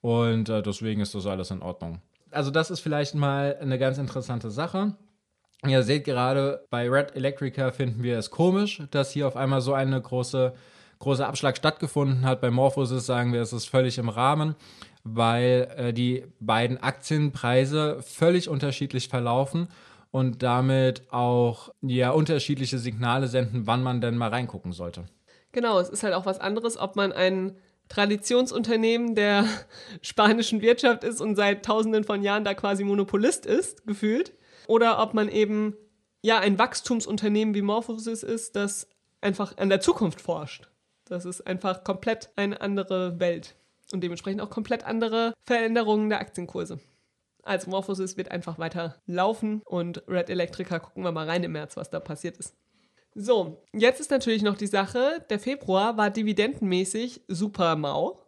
und 0.00 0.48
äh, 0.48 0.62
deswegen 0.62 1.00
ist 1.00 1.14
das 1.14 1.26
alles 1.26 1.50
in 1.50 1.62
Ordnung 1.62 2.00
also 2.36 2.50
das 2.50 2.70
ist 2.70 2.80
vielleicht 2.80 3.14
mal 3.14 3.56
eine 3.60 3.78
ganz 3.78 3.98
interessante 3.98 4.50
Sache. 4.50 4.94
Ihr 5.66 5.82
seht 5.82 6.04
gerade, 6.04 6.64
bei 6.70 6.88
Red 6.88 7.16
Electrica 7.16 7.72
finden 7.72 8.02
wir 8.02 8.18
es 8.18 8.30
komisch, 8.30 8.82
dass 8.90 9.10
hier 9.10 9.26
auf 9.26 9.36
einmal 9.36 9.62
so 9.62 9.72
eine 9.72 10.00
große, 10.00 10.52
große 10.98 11.26
Abschlag 11.26 11.56
stattgefunden 11.56 12.24
hat. 12.24 12.40
Bei 12.40 12.50
Morphosis 12.50 13.06
sagen 13.06 13.32
wir, 13.32 13.40
es 13.40 13.52
ist 13.52 13.68
völlig 13.68 13.98
im 13.98 14.10
Rahmen, 14.10 14.54
weil 15.02 15.68
äh, 15.76 15.92
die 15.92 16.26
beiden 16.40 16.78
Aktienpreise 16.82 18.02
völlig 18.02 18.48
unterschiedlich 18.48 19.08
verlaufen 19.08 19.68
und 20.10 20.42
damit 20.42 21.12
auch 21.12 21.70
ja 21.82 22.10
unterschiedliche 22.10 22.78
Signale 22.78 23.28
senden, 23.28 23.66
wann 23.66 23.82
man 23.82 24.00
denn 24.00 24.16
mal 24.16 24.30
reingucken 24.30 24.72
sollte. 24.72 25.04
Genau, 25.52 25.78
es 25.80 25.88
ist 25.88 26.02
halt 26.02 26.14
auch 26.14 26.26
was 26.26 26.40
anderes, 26.40 26.76
ob 26.78 26.96
man 26.96 27.12
einen 27.12 27.56
Traditionsunternehmen 27.88 29.14
der 29.14 29.46
spanischen 30.02 30.60
Wirtschaft 30.60 31.04
ist 31.04 31.20
und 31.20 31.36
seit 31.36 31.64
tausenden 31.64 32.04
von 32.04 32.22
Jahren 32.22 32.44
da 32.44 32.54
quasi 32.54 32.84
Monopolist 32.84 33.46
ist, 33.46 33.86
gefühlt. 33.86 34.34
Oder 34.66 35.00
ob 35.00 35.14
man 35.14 35.28
eben 35.28 35.76
ja 36.22 36.38
ein 36.40 36.58
Wachstumsunternehmen 36.58 37.54
wie 37.54 37.62
Morphosis 37.62 38.22
ist, 38.22 38.56
das 38.56 38.88
einfach 39.20 39.56
an 39.58 39.68
der 39.68 39.80
Zukunft 39.80 40.20
forscht. 40.20 40.68
Das 41.04 41.24
ist 41.24 41.46
einfach 41.46 41.84
komplett 41.84 42.30
eine 42.36 42.60
andere 42.60 43.20
Welt 43.20 43.54
und 43.92 44.02
dementsprechend 44.02 44.40
auch 44.40 44.50
komplett 44.50 44.84
andere 44.84 45.34
Veränderungen 45.44 46.08
der 46.08 46.20
Aktienkurse. 46.20 46.80
Also 47.46 47.70
Morphosis 47.70 48.16
wird 48.16 48.30
einfach 48.30 48.58
weiter 48.58 48.96
laufen 49.06 49.62
und 49.64 50.02
Red 50.08 50.30
Electrica 50.30 50.78
gucken 50.78 51.04
wir 51.04 51.12
mal 51.12 51.28
rein 51.28 51.44
im 51.44 51.52
März, 51.52 51.76
was 51.76 51.90
da 51.90 52.00
passiert 52.00 52.36
ist. 52.38 52.56
So, 53.14 53.62
jetzt 53.72 54.00
ist 54.00 54.10
natürlich 54.10 54.42
noch 54.42 54.56
die 54.56 54.66
Sache, 54.66 55.24
der 55.30 55.38
Februar 55.38 55.96
war 55.96 56.10
dividendenmäßig 56.10 57.22
super 57.28 57.76
mau. 57.76 58.22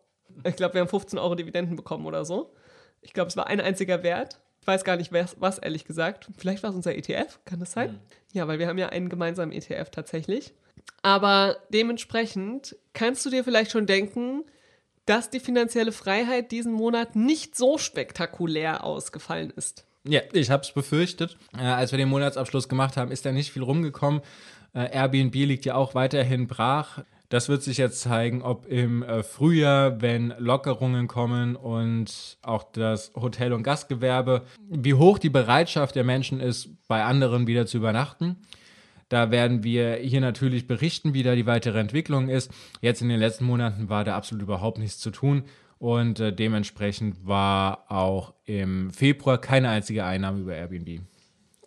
Ich 0.44 0.56
glaube, 0.56 0.74
wir 0.74 0.80
haben 0.80 0.88
15 0.88 1.18
Euro 1.18 1.34
Dividenden 1.34 1.76
bekommen 1.76 2.06
oder 2.06 2.24
so. 2.24 2.54
Ich 3.02 3.12
glaube, 3.12 3.28
es 3.28 3.36
war 3.36 3.48
ein 3.48 3.60
einziger 3.60 4.02
Wert. 4.02 4.40
Ich 4.60 4.66
weiß 4.66 4.84
gar 4.84 4.96
nicht, 4.96 5.12
was, 5.12 5.40
was 5.40 5.58
ehrlich 5.58 5.84
gesagt. 5.84 6.28
Vielleicht 6.38 6.62
war 6.62 6.70
es 6.70 6.76
unser 6.76 6.94
ETF, 6.94 7.40
kann 7.44 7.60
das 7.60 7.72
sein? 7.72 7.92
Mhm. 7.92 7.98
Ja, 8.32 8.48
weil 8.48 8.58
wir 8.58 8.68
haben 8.68 8.78
ja 8.78 8.88
einen 8.88 9.08
gemeinsamen 9.08 9.52
ETF 9.52 9.90
tatsächlich. 9.90 10.54
Aber 11.02 11.56
dementsprechend 11.70 12.76
kannst 12.92 13.26
du 13.26 13.30
dir 13.30 13.44
vielleicht 13.44 13.72
schon 13.72 13.86
denken, 13.86 14.44
dass 15.08 15.30
die 15.30 15.40
finanzielle 15.40 15.92
Freiheit 15.92 16.52
diesen 16.52 16.72
Monat 16.72 17.16
nicht 17.16 17.56
so 17.56 17.78
spektakulär 17.78 18.84
ausgefallen 18.84 19.52
ist. 19.56 19.86
Ja, 20.04 20.20
ich 20.32 20.50
habe 20.50 20.62
es 20.62 20.72
befürchtet. 20.72 21.36
Äh, 21.56 21.62
als 21.62 21.92
wir 21.92 21.98
den 21.98 22.08
Monatsabschluss 22.08 22.68
gemacht 22.68 22.96
haben, 22.96 23.10
ist 23.10 23.24
da 23.24 23.32
nicht 23.32 23.50
viel 23.50 23.62
rumgekommen. 23.62 24.20
Äh, 24.74 24.90
Airbnb 24.90 25.34
liegt 25.34 25.64
ja 25.64 25.74
auch 25.74 25.94
weiterhin 25.94 26.46
brach. 26.46 27.02
Das 27.30 27.48
wird 27.48 27.62
sich 27.62 27.76
jetzt 27.76 28.00
zeigen, 28.00 28.42
ob 28.42 28.66
im 28.66 29.02
äh, 29.02 29.22
Frühjahr, 29.22 30.00
wenn 30.00 30.34
Lockerungen 30.38 31.08
kommen 31.08 31.56
und 31.56 32.38
auch 32.42 32.64
das 32.72 33.12
Hotel- 33.14 33.52
und 33.52 33.62
Gastgewerbe, 33.62 34.44
wie 34.68 34.94
hoch 34.94 35.18
die 35.18 35.28
Bereitschaft 35.28 35.94
der 35.94 36.04
Menschen 36.04 36.40
ist, 36.40 36.70
bei 36.86 37.04
anderen 37.04 37.46
wieder 37.46 37.66
zu 37.66 37.76
übernachten. 37.76 38.36
Da 39.08 39.30
werden 39.30 39.64
wir 39.64 39.94
hier 39.94 40.20
natürlich 40.20 40.66
berichten, 40.66 41.14
wie 41.14 41.22
da 41.22 41.34
die 41.34 41.46
weitere 41.46 41.78
Entwicklung 41.78 42.28
ist. 42.28 42.50
Jetzt 42.80 43.02
in 43.02 43.08
den 43.08 43.20
letzten 43.20 43.44
Monaten 43.44 43.88
war 43.88 44.04
da 44.04 44.16
absolut 44.16 44.42
überhaupt 44.42 44.78
nichts 44.78 44.98
zu 44.98 45.10
tun 45.10 45.44
und 45.78 46.20
äh, 46.20 46.32
dementsprechend 46.32 47.26
war 47.26 47.90
auch 47.90 48.34
im 48.44 48.90
Februar 48.90 49.40
keine 49.40 49.70
einzige 49.70 50.04
Einnahme 50.04 50.40
über 50.40 50.54
Airbnb. 50.54 51.02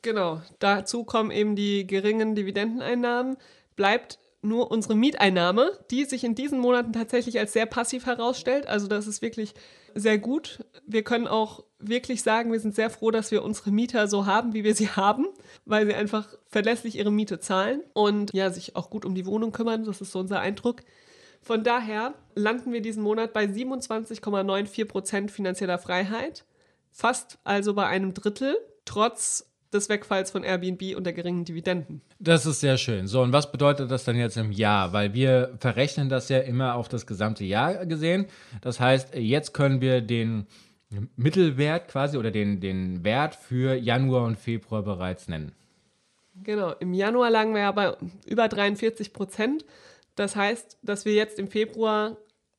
Genau, 0.02 0.42
dazu 0.60 1.04
kommen 1.04 1.32
eben 1.32 1.56
die 1.56 1.86
geringen 1.86 2.36
Dividendeneinnahmen. 2.36 3.38
Bleibt 3.76 4.20
nur 4.42 4.72
unsere 4.72 4.96
Mieteinnahme, 4.96 5.72
die 5.92 6.06
sich 6.06 6.24
in 6.24 6.36
diesen 6.36 6.60
Monaten 6.60 6.94
tatsächlich 6.94 7.40
als 7.40 7.54
sehr 7.54 7.68
passiv 7.68 8.08
herausstellt. 8.08 8.68
Also 8.68 8.88
das 8.88 9.08
ist 9.08 9.22
wirklich 9.22 9.54
sehr 9.96 10.18
gut. 10.18 10.66
Wir 10.86 11.04
können 11.04 11.28
auch 11.28 11.64
wirklich 11.80 12.22
sagen, 12.22 12.52
wir 12.52 12.60
sind 12.60 12.76
sehr 12.76 12.90
froh, 12.90 13.12
dass 13.12 13.32
wir 13.32 13.44
unsere 13.44 13.72
Mieter 13.72 14.08
so 14.08 14.26
haben, 14.26 14.54
wie 14.54 14.64
wir 14.64 14.76
sie 14.76 14.90
haben, 14.90 15.28
weil 15.66 15.86
sie 15.86 15.94
einfach 15.94 16.28
verlässlich 16.48 16.98
ihre 16.98 17.12
Miete 17.12 17.40
zahlen 17.40 17.82
und 17.94 18.34
ja, 18.34 18.50
sich 18.50 18.76
auch 18.76 18.90
gut 18.90 19.06
um 19.06 19.16
die 19.16 19.26
Wohnung 19.26 19.52
kümmern. 19.52 19.84
Das 19.86 20.02
ist 20.02 20.12
so 20.12 20.20
unser 20.20 20.40
Eindruck. 20.40 20.82
Von 21.42 21.64
daher 21.64 22.14
landen 22.36 22.72
wir 22.72 22.82
diesen 22.82 23.02
Monat 23.02 23.34
bei 23.34 23.46
27,94 23.46 24.86
Prozent 24.86 25.32
finanzieller 25.32 25.80
Freiheit, 25.80 26.46
fast 26.92 27.40
also 27.44 27.74
bei 27.74 27.88
einem 27.88 28.14
Drittel, 28.14 28.58
trotz 28.86 29.51
des 29.74 29.90
Wegfalls 29.90 30.32
von 30.32 30.44
Airbnb 30.44 30.96
und 30.96 31.06
der 31.06 31.14
geringen 31.14 31.46
Dividenden. 31.46 32.02
Das 32.20 32.46
ist 32.46 32.60
sehr 32.60 32.78
schön. 32.78 33.08
So, 33.08 33.22
und 33.22 33.32
was 33.32 33.52
bedeutet 33.52 33.90
das 33.90 34.04
dann 34.04 34.18
jetzt 34.18 34.38
im 34.38 34.52
Jahr? 34.52 34.94
Weil 34.94 35.14
wir 35.14 35.56
verrechnen 35.60 36.10
das 36.10 36.30
ja 36.30 36.40
immer 36.40 36.76
auf 36.76 36.90
das 36.90 37.08
gesamte 37.08 37.44
Jahr 37.46 37.86
gesehen. 37.86 38.26
Das 38.62 38.80
heißt, 38.80 39.16
jetzt 39.16 39.54
können 39.54 39.82
wir 39.82 40.02
den 40.02 40.48
Mittelwert 41.16 41.88
quasi 41.88 42.18
oder 42.18 42.32
den, 42.32 42.60
den 42.60 43.04
Wert 43.04 43.36
für 43.36 43.76
Januar 43.76 44.26
und 44.26 44.38
Februar 44.38 44.84
bereits 44.84 45.28
nennen. 45.28 45.54
Genau, 46.44 46.72
im 46.80 46.94
Januar 46.94 47.30
lagen 47.30 47.54
wir 47.54 47.62
ja 47.62 47.72
bei 47.72 47.96
über 48.26 48.48
43 48.48 49.14
Prozent. 49.14 49.66
Das 50.16 50.36
heißt, 50.36 50.80
dass 50.82 51.06
wir 51.06 51.14
jetzt 51.14 51.40
im 51.40 51.48
Februar 51.48 52.18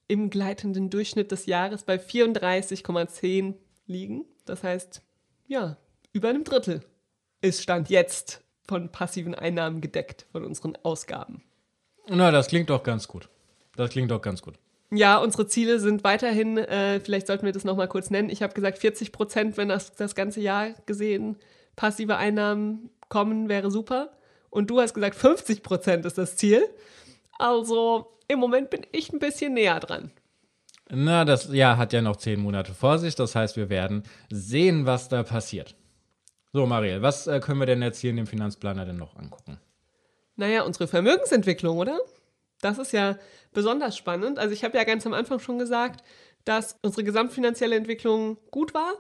im 0.09 0.31
gleitenden 0.31 0.91
Durchschnitt 0.91 1.31
des 1.31 1.47
Jahres 1.47 1.85
bei 1.85 1.97
34,10 1.97 3.55
liegen. 3.87 4.25
Das 4.45 4.63
heißt, 4.63 5.03
ja, 5.47 5.77
über 6.13 6.29
einem 6.29 6.45
Drittel 6.45 6.83
ist 7.43 7.63
Stand 7.63 7.91
jetzt 7.91 8.43
von 8.67 8.89
passiven 8.89 9.35
Einnahmen 9.35 9.81
gedeckt, 9.81 10.27
von 10.33 10.45
unseren 10.45 10.77
Ausgaben. 10.83 11.43
Na, 12.09 12.31
das 12.31 12.49
klingt 12.49 12.71
doch 12.71 12.83
ganz 12.83 13.07
gut. 13.07 13.29
Das 13.77 13.91
klingt 13.91 14.11
doch 14.11 14.23
ganz 14.23 14.43
gut. 14.43 14.55
Ja, 14.91 15.19
unsere 15.19 15.47
Ziele 15.47 15.79
sind 15.81 16.05
weiterhin, 16.05 16.59
äh, 16.59 17.01
vielleicht 17.01 17.27
sollten 17.27 17.47
wir 17.47 17.53
das 17.53 17.65
nochmal 17.65 17.89
kurz 17.89 18.11
nennen. 18.11 18.29
Ich 18.29 18.43
habe 18.43 18.53
gesagt, 18.53 18.79
40 18.79 19.13
Prozent, 19.13 19.57
wenn 19.57 19.69
das 19.69 19.95
das 19.95 20.15
ganze 20.15 20.41
Jahr 20.41 20.71
gesehen 20.87 21.37
passive 21.77 22.17
Einnahmen 22.17 22.91
kommen, 23.09 23.49
wäre 23.49 23.71
super. 23.71 24.11
Und 24.51 24.69
du 24.69 24.81
hast 24.81 24.93
gesagt, 24.93 25.17
50 25.17 25.63
Prozent 25.63 26.05
ist 26.05 26.19
das 26.19 26.37
Ziel. 26.37 26.63
Also 27.39 28.13
im 28.29 28.39
Moment 28.39 28.69
bin 28.69 28.87
ich 28.93 29.13
ein 29.13 29.19
bisschen 29.19 29.55
näher 29.55 29.81
dran. 29.81 30.11
Na, 30.91 31.25
das 31.25 31.51
Jahr 31.51 31.79
hat 31.79 31.95
ja 31.95 32.03
noch 32.03 32.17
zehn 32.17 32.41
Monate 32.41 32.75
vor 32.75 32.99
sich. 32.99 33.15
Das 33.15 33.35
heißt, 33.35 33.57
wir 33.57 33.71
werden 33.71 34.03
sehen, 34.31 34.85
was 34.85 35.09
da 35.09 35.23
passiert. 35.23 35.75
So, 36.53 36.67
Marielle, 36.67 37.01
was 37.01 37.27
äh, 37.27 37.41
können 37.41 37.61
wir 37.61 37.67
denn 37.67 37.81
jetzt 37.81 38.01
hier 38.01 38.11
in 38.11 38.17
dem 38.17 38.27
Finanzplaner 38.27 38.85
denn 38.85 38.97
noch 38.97 39.17
angucken? 39.17 39.59
Naja, 40.37 40.63
unsere 40.63 40.87
Vermögensentwicklung, 40.87 41.79
oder? 41.79 41.99
Das 42.61 42.79
ist 42.79 42.93
ja 42.93 43.19
besonders 43.53 43.97
spannend. 43.97 44.39
Also 44.39 44.53
ich 44.53 44.63
habe 44.63 44.77
ja 44.77 44.85
ganz 44.85 45.07
am 45.07 45.15
Anfang 45.15 45.39
schon 45.39 45.59
gesagt, 45.59 46.05
dass 46.45 46.79
unsere 46.83 47.05
gesamtfinanzielle 47.05 47.75
Entwicklung 47.75 48.37
gut 48.51 48.75
war. 48.75 48.93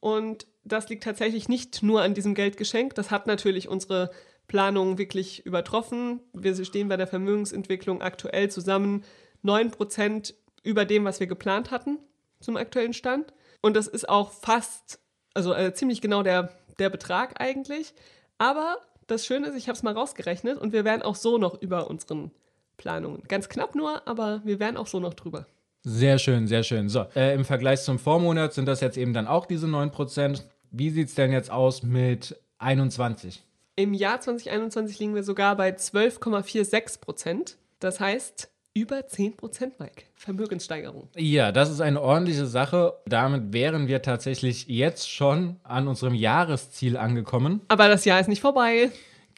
Und 0.00 0.46
das 0.64 0.88
liegt 0.88 1.04
tatsächlich 1.04 1.48
nicht 1.48 1.82
nur 1.82 2.02
an 2.02 2.14
diesem 2.14 2.34
Geldgeschenk. 2.34 2.94
Das 2.96 3.10
hat 3.10 3.26
natürlich 3.26 3.68
unsere 3.68 4.10
Planung 4.48 4.98
wirklich 4.98 5.46
übertroffen. 5.46 6.20
Wir 6.32 6.54
stehen 6.64 6.88
bei 6.88 6.96
der 6.96 7.06
Vermögensentwicklung 7.06 8.02
aktuell 8.02 8.50
zusammen 8.50 9.04
9% 9.44 10.34
über 10.64 10.84
dem, 10.84 11.04
was 11.04 11.20
wir 11.20 11.26
geplant 11.28 11.70
hatten 11.70 11.98
zum 12.40 12.56
aktuellen 12.56 12.92
Stand. 12.92 13.32
Und 13.62 13.76
das 13.76 13.86
ist 13.86 14.08
auch 14.08 14.32
fast, 14.32 14.98
also 15.34 15.54
äh, 15.54 15.72
ziemlich 15.72 16.00
genau 16.00 16.22
der 16.22 16.52
der 16.78 16.90
Betrag 16.90 17.40
eigentlich. 17.40 17.94
Aber 18.38 18.78
das 19.06 19.26
Schöne 19.26 19.48
ist, 19.48 19.56
ich 19.56 19.68
habe 19.68 19.76
es 19.76 19.82
mal 19.82 19.94
rausgerechnet 19.94 20.58
und 20.58 20.72
wir 20.72 20.84
wären 20.84 21.02
auch 21.02 21.14
so 21.14 21.38
noch 21.38 21.60
über 21.60 21.88
unseren 21.88 22.30
Planungen. 22.76 23.22
Ganz 23.28 23.48
knapp 23.48 23.74
nur, 23.74 24.06
aber 24.06 24.42
wir 24.44 24.60
wären 24.60 24.76
auch 24.76 24.86
so 24.86 25.00
noch 25.00 25.14
drüber. 25.14 25.46
Sehr 25.82 26.18
schön, 26.18 26.48
sehr 26.48 26.64
schön. 26.64 26.88
So, 26.88 27.06
äh, 27.14 27.34
im 27.34 27.44
Vergleich 27.44 27.82
zum 27.82 27.98
Vormonat 27.98 28.52
sind 28.54 28.66
das 28.66 28.80
jetzt 28.80 28.98
eben 28.98 29.14
dann 29.14 29.28
auch 29.28 29.46
diese 29.46 29.66
9%. 29.66 30.42
Wie 30.72 30.90
sieht 30.90 31.08
es 31.08 31.14
denn 31.14 31.30
jetzt 31.30 31.50
aus 31.50 31.82
mit 31.82 32.36
21? 32.58 33.42
Im 33.76 33.94
Jahr 33.94 34.20
2021 34.20 34.98
liegen 34.98 35.14
wir 35.14 35.22
sogar 35.22 35.56
bei 35.56 35.70
12,46 35.70 37.00
Prozent. 37.00 37.58
Das 37.78 38.00
heißt, 38.00 38.50
Über 38.76 39.06
10 39.06 39.38
Prozent, 39.38 39.80
Mike. 39.80 40.02
Vermögenssteigerung. 40.16 41.08
Ja, 41.16 41.50
das 41.50 41.70
ist 41.70 41.80
eine 41.80 41.98
ordentliche 41.98 42.44
Sache. 42.44 42.92
Damit 43.06 43.54
wären 43.54 43.88
wir 43.88 44.02
tatsächlich 44.02 44.66
jetzt 44.68 45.10
schon 45.10 45.56
an 45.62 45.88
unserem 45.88 46.12
Jahresziel 46.12 46.98
angekommen. 46.98 47.62
Aber 47.68 47.88
das 47.88 48.04
Jahr 48.04 48.20
ist 48.20 48.28
nicht 48.28 48.42
vorbei. 48.42 48.90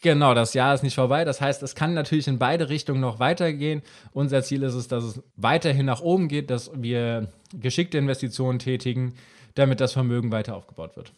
Genau, 0.03 0.35
das 0.35 0.55
Jahr 0.55 0.75
ist 0.75 0.83
nicht 0.83 0.97
vorbei. 0.97 1.25
Das 1.25 1.41
heißt, 1.41 1.63
es 1.63 1.77
kann 1.77 1.95
natürlich 1.95 2.27
in 2.27 2.41
beide 2.41 2.69
Richtungen 2.69 3.01
noch 3.01 3.21
weitergehen. 3.21 3.83
Unser 4.13 4.43
Ziel 4.43 4.65
ist 4.65 4.75
es, 4.75 4.89
dass 4.89 5.05
es 5.05 5.23
weiterhin 5.37 5.87
nach 5.87 6.01
oben 6.01 6.27
geht, 6.27 6.51
dass 6.51 6.73
wir 6.75 7.33
geschickte 7.55 7.97
Investitionen 7.97 8.59
tätigen, 8.59 9.15
damit 9.55 9.79
das 9.79 9.93
Vermögen 9.93 10.33
weiter 10.33 10.57
aufgebaut 10.57 10.97
wird. 10.97 11.13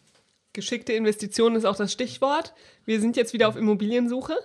Geschickte 0.52 0.92
Investitionen 0.92 1.56
ist 1.56 1.64
auch 1.64 1.76
das 1.76 1.90
Stichwort. 1.90 2.52
Wir 2.84 3.00
sind 3.00 3.16
jetzt 3.16 3.32
wieder 3.32 3.48
auf 3.48 3.56
Immobiliensuche. 3.56 4.36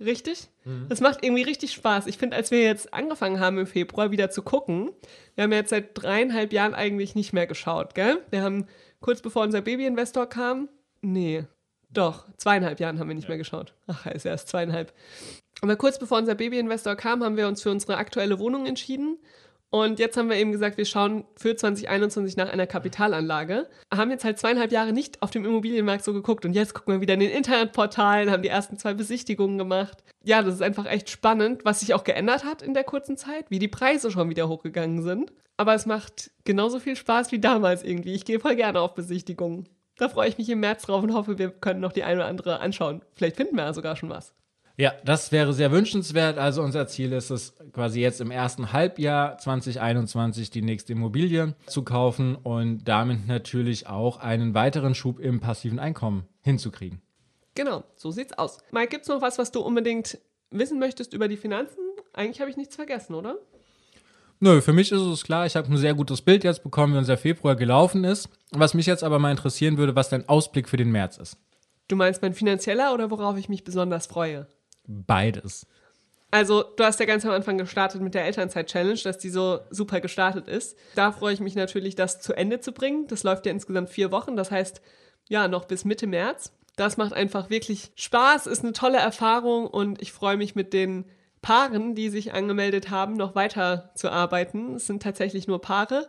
Richtig? 0.00 0.48
Mhm. 0.64 0.86
Das 0.88 1.00
macht 1.00 1.22
irgendwie 1.22 1.42
richtig 1.42 1.72
Spaß. 1.72 2.06
Ich 2.06 2.16
finde, 2.16 2.36
als 2.36 2.50
wir 2.50 2.62
jetzt 2.62 2.94
angefangen 2.94 3.38
haben 3.38 3.58
im 3.58 3.66
Februar 3.66 4.10
wieder 4.10 4.30
zu 4.30 4.42
gucken, 4.42 4.90
wir 5.34 5.44
haben 5.44 5.52
jetzt 5.52 5.70
seit 5.70 5.90
dreieinhalb 5.94 6.52
Jahren 6.52 6.74
eigentlich 6.74 7.14
nicht 7.14 7.32
mehr 7.32 7.46
geschaut, 7.46 7.94
gell? 7.94 8.18
Wir 8.30 8.42
haben 8.42 8.66
kurz 9.00 9.20
bevor 9.20 9.42
unser 9.42 9.60
Babyinvestor 9.60 10.26
kam, 10.26 10.68
nee, 11.02 11.44
doch, 11.92 12.24
zweieinhalb 12.36 12.78
Jahren 12.80 12.98
haben 12.98 13.08
wir 13.08 13.14
nicht 13.14 13.24
ja. 13.24 13.30
mehr 13.30 13.38
geschaut. 13.38 13.74
Ach, 13.86 14.06
ist 14.06 14.24
erst 14.24 14.48
zweieinhalb. 14.48 14.92
Aber 15.60 15.76
kurz 15.76 15.98
bevor 15.98 16.18
unser 16.18 16.34
Babyinvestor 16.34 16.94
kam, 16.94 17.22
haben 17.24 17.36
wir 17.36 17.48
uns 17.48 17.62
für 17.62 17.70
unsere 17.70 17.96
aktuelle 17.96 18.38
Wohnung 18.38 18.66
entschieden 18.66 19.18
und 19.70 20.00
jetzt 20.00 20.16
haben 20.16 20.28
wir 20.28 20.36
eben 20.36 20.50
gesagt, 20.50 20.78
wir 20.78 20.84
schauen 20.84 21.24
für 21.36 21.54
2021 21.54 22.36
nach 22.36 22.52
einer 22.52 22.66
Kapitalanlage. 22.66 23.68
Haben 23.94 24.10
jetzt 24.10 24.24
halt 24.24 24.38
zweieinhalb 24.38 24.72
Jahre 24.72 24.92
nicht 24.92 25.22
auf 25.22 25.30
dem 25.30 25.44
Immobilienmarkt 25.44 26.04
so 26.04 26.12
geguckt 26.12 26.44
und 26.44 26.54
jetzt 26.54 26.74
gucken 26.74 26.94
wir 26.94 27.00
wieder 27.00 27.14
in 27.14 27.20
den 27.20 27.30
Internetportalen, 27.30 28.30
haben 28.30 28.42
die 28.42 28.48
ersten 28.48 28.78
zwei 28.78 28.94
Besichtigungen 28.94 29.58
gemacht. 29.58 30.02
Ja, 30.24 30.42
das 30.42 30.54
ist 30.54 30.62
einfach 30.62 30.86
echt 30.86 31.08
spannend, 31.08 31.64
was 31.64 31.80
sich 31.80 31.94
auch 31.94 32.02
geändert 32.02 32.44
hat 32.44 32.62
in 32.62 32.74
der 32.74 32.84
kurzen 32.84 33.16
Zeit, 33.16 33.50
wie 33.50 33.60
die 33.60 33.68
Preise 33.68 34.10
schon 34.10 34.28
wieder 34.28 34.48
hochgegangen 34.48 35.02
sind. 35.02 35.32
Aber 35.56 35.74
es 35.74 35.86
macht 35.86 36.32
genauso 36.44 36.80
viel 36.80 36.96
Spaß 36.96 37.30
wie 37.30 37.38
damals 37.38 37.84
irgendwie. 37.84 38.14
Ich 38.14 38.24
gehe 38.24 38.40
voll 38.40 38.56
gerne 38.56 38.80
auf 38.80 38.94
Besichtigungen. 38.94 39.68
Da 39.98 40.08
freue 40.08 40.30
ich 40.30 40.38
mich 40.38 40.48
im 40.48 40.60
März 40.60 40.82
drauf 40.82 41.02
und 41.02 41.14
hoffe, 41.14 41.38
wir 41.38 41.50
können 41.50 41.80
noch 41.80 41.92
die 41.92 42.02
eine 42.02 42.20
oder 42.20 42.28
andere 42.28 42.60
anschauen. 42.60 43.02
Vielleicht 43.12 43.36
finden 43.36 43.56
wir 43.56 43.64
ja 43.64 43.74
sogar 43.74 43.94
schon 43.94 44.08
was. 44.08 44.34
Ja, 44.80 44.94
das 45.04 45.30
wäre 45.30 45.52
sehr 45.52 45.72
wünschenswert. 45.72 46.38
Also 46.38 46.62
unser 46.62 46.86
Ziel 46.86 47.12
ist 47.12 47.28
es 47.28 47.52
quasi 47.74 48.00
jetzt 48.00 48.22
im 48.22 48.30
ersten 48.30 48.72
Halbjahr 48.72 49.36
2021 49.36 50.48
die 50.48 50.62
nächste 50.62 50.94
Immobilie 50.94 51.54
zu 51.66 51.82
kaufen 51.82 52.34
und 52.34 52.84
damit 52.84 53.28
natürlich 53.28 53.88
auch 53.88 54.16
einen 54.16 54.54
weiteren 54.54 54.94
Schub 54.94 55.20
im 55.20 55.38
passiven 55.38 55.78
Einkommen 55.78 56.26
hinzukriegen. 56.40 57.02
Genau, 57.54 57.84
so 57.94 58.10
sieht's 58.10 58.32
aus. 58.38 58.56
Mike, 58.70 58.88
gibt's 58.88 59.08
noch 59.08 59.20
was, 59.20 59.36
was 59.36 59.52
du 59.52 59.60
unbedingt 59.60 60.16
wissen 60.50 60.78
möchtest 60.78 61.12
über 61.12 61.28
die 61.28 61.36
Finanzen? 61.36 61.80
Eigentlich 62.14 62.40
habe 62.40 62.50
ich 62.50 62.56
nichts 62.56 62.74
vergessen, 62.74 63.14
oder? 63.14 63.36
Nö, 64.38 64.62
für 64.62 64.72
mich 64.72 64.92
ist 64.92 65.02
es 65.02 65.24
klar, 65.24 65.44
ich 65.44 65.56
habe 65.56 65.70
ein 65.70 65.76
sehr 65.76 65.92
gutes 65.92 66.22
Bild 66.22 66.42
jetzt 66.42 66.62
bekommen, 66.62 66.94
wie 66.94 66.98
unser 66.98 67.18
Februar 67.18 67.54
gelaufen 67.54 68.04
ist. 68.04 68.30
Was 68.52 68.72
mich 68.72 68.86
jetzt 68.86 69.04
aber 69.04 69.18
mal 69.18 69.30
interessieren 69.30 69.76
würde, 69.76 69.94
was 69.94 70.08
dein 70.08 70.26
Ausblick 70.26 70.70
für 70.70 70.78
den 70.78 70.90
März 70.90 71.18
ist. 71.18 71.36
Du 71.88 71.96
meinst 71.96 72.22
mein 72.22 72.32
finanzieller 72.32 72.94
oder 72.94 73.10
worauf 73.10 73.36
ich 73.36 73.50
mich 73.50 73.62
besonders 73.62 74.06
freue? 74.06 74.46
Beides. 74.90 75.66
Also, 76.32 76.62
du 76.62 76.84
hast 76.84 77.00
ja 77.00 77.06
ganz 77.06 77.24
am 77.24 77.32
Anfang 77.32 77.58
gestartet 77.58 78.00
mit 78.02 78.14
der 78.14 78.24
Elternzeit-Challenge, 78.24 79.00
dass 79.02 79.18
die 79.18 79.30
so 79.30 79.60
super 79.70 80.00
gestartet 80.00 80.48
ist. 80.48 80.76
Da 80.94 81.12
freue 81.12 81.34
ich 81.34 81.40
mich 81.40 81.54
natürlich, 81.54 81.96
das 81.96 82.20
zu 82.20 82.34
Ende 82.34 82.60
zu 82.60 82.72
bringen. 82.72 83.06
Das 83.08 83.22
läuft 83.22 83.46
ja 83.46 83.52
insgesamt 83.52 83.90
vier 83.90 84.12
Wochen, 84.12 84.36
das 84.36 84.50
heißt, 84.50 84.80
ja, 85.28 85.48
noch 85.48 85.64
bis 85.64 85.84
Mitte 85.84 86.06
März. 86.06 86.52
Das 86.76 86.96
macht 86.96 87.12
einfach 87.12 87.50
wirklich 87.50 87.90
Spaß, 87.96 88.46
ist 88.46 88.62
eine 88.62 88.72
tolle 88.72 88.98
Erfahrung 88.98 89.66
und 89.66 90.00
ich 90.00 90.12
freue 90.12 90.36
mich 90.36 90.54
mit 90.54 90.72
den 90.72 91.04
Paaren, 91.42 91.94
die 91.94 92.10
sich 92.10 92.32
angemeldet 92.32 92.90
haben, 92.90 93.14
noch 93.14 93.34
weiter 93.34 93.90
zu 93.94 94.10
arbeiten. 94.10 94.76
Es 94.76 94.86
sind 94.86 95.02
tatsächlich 95.02 95.46
nur 95.46 95.60
Paare, 95.60 96.08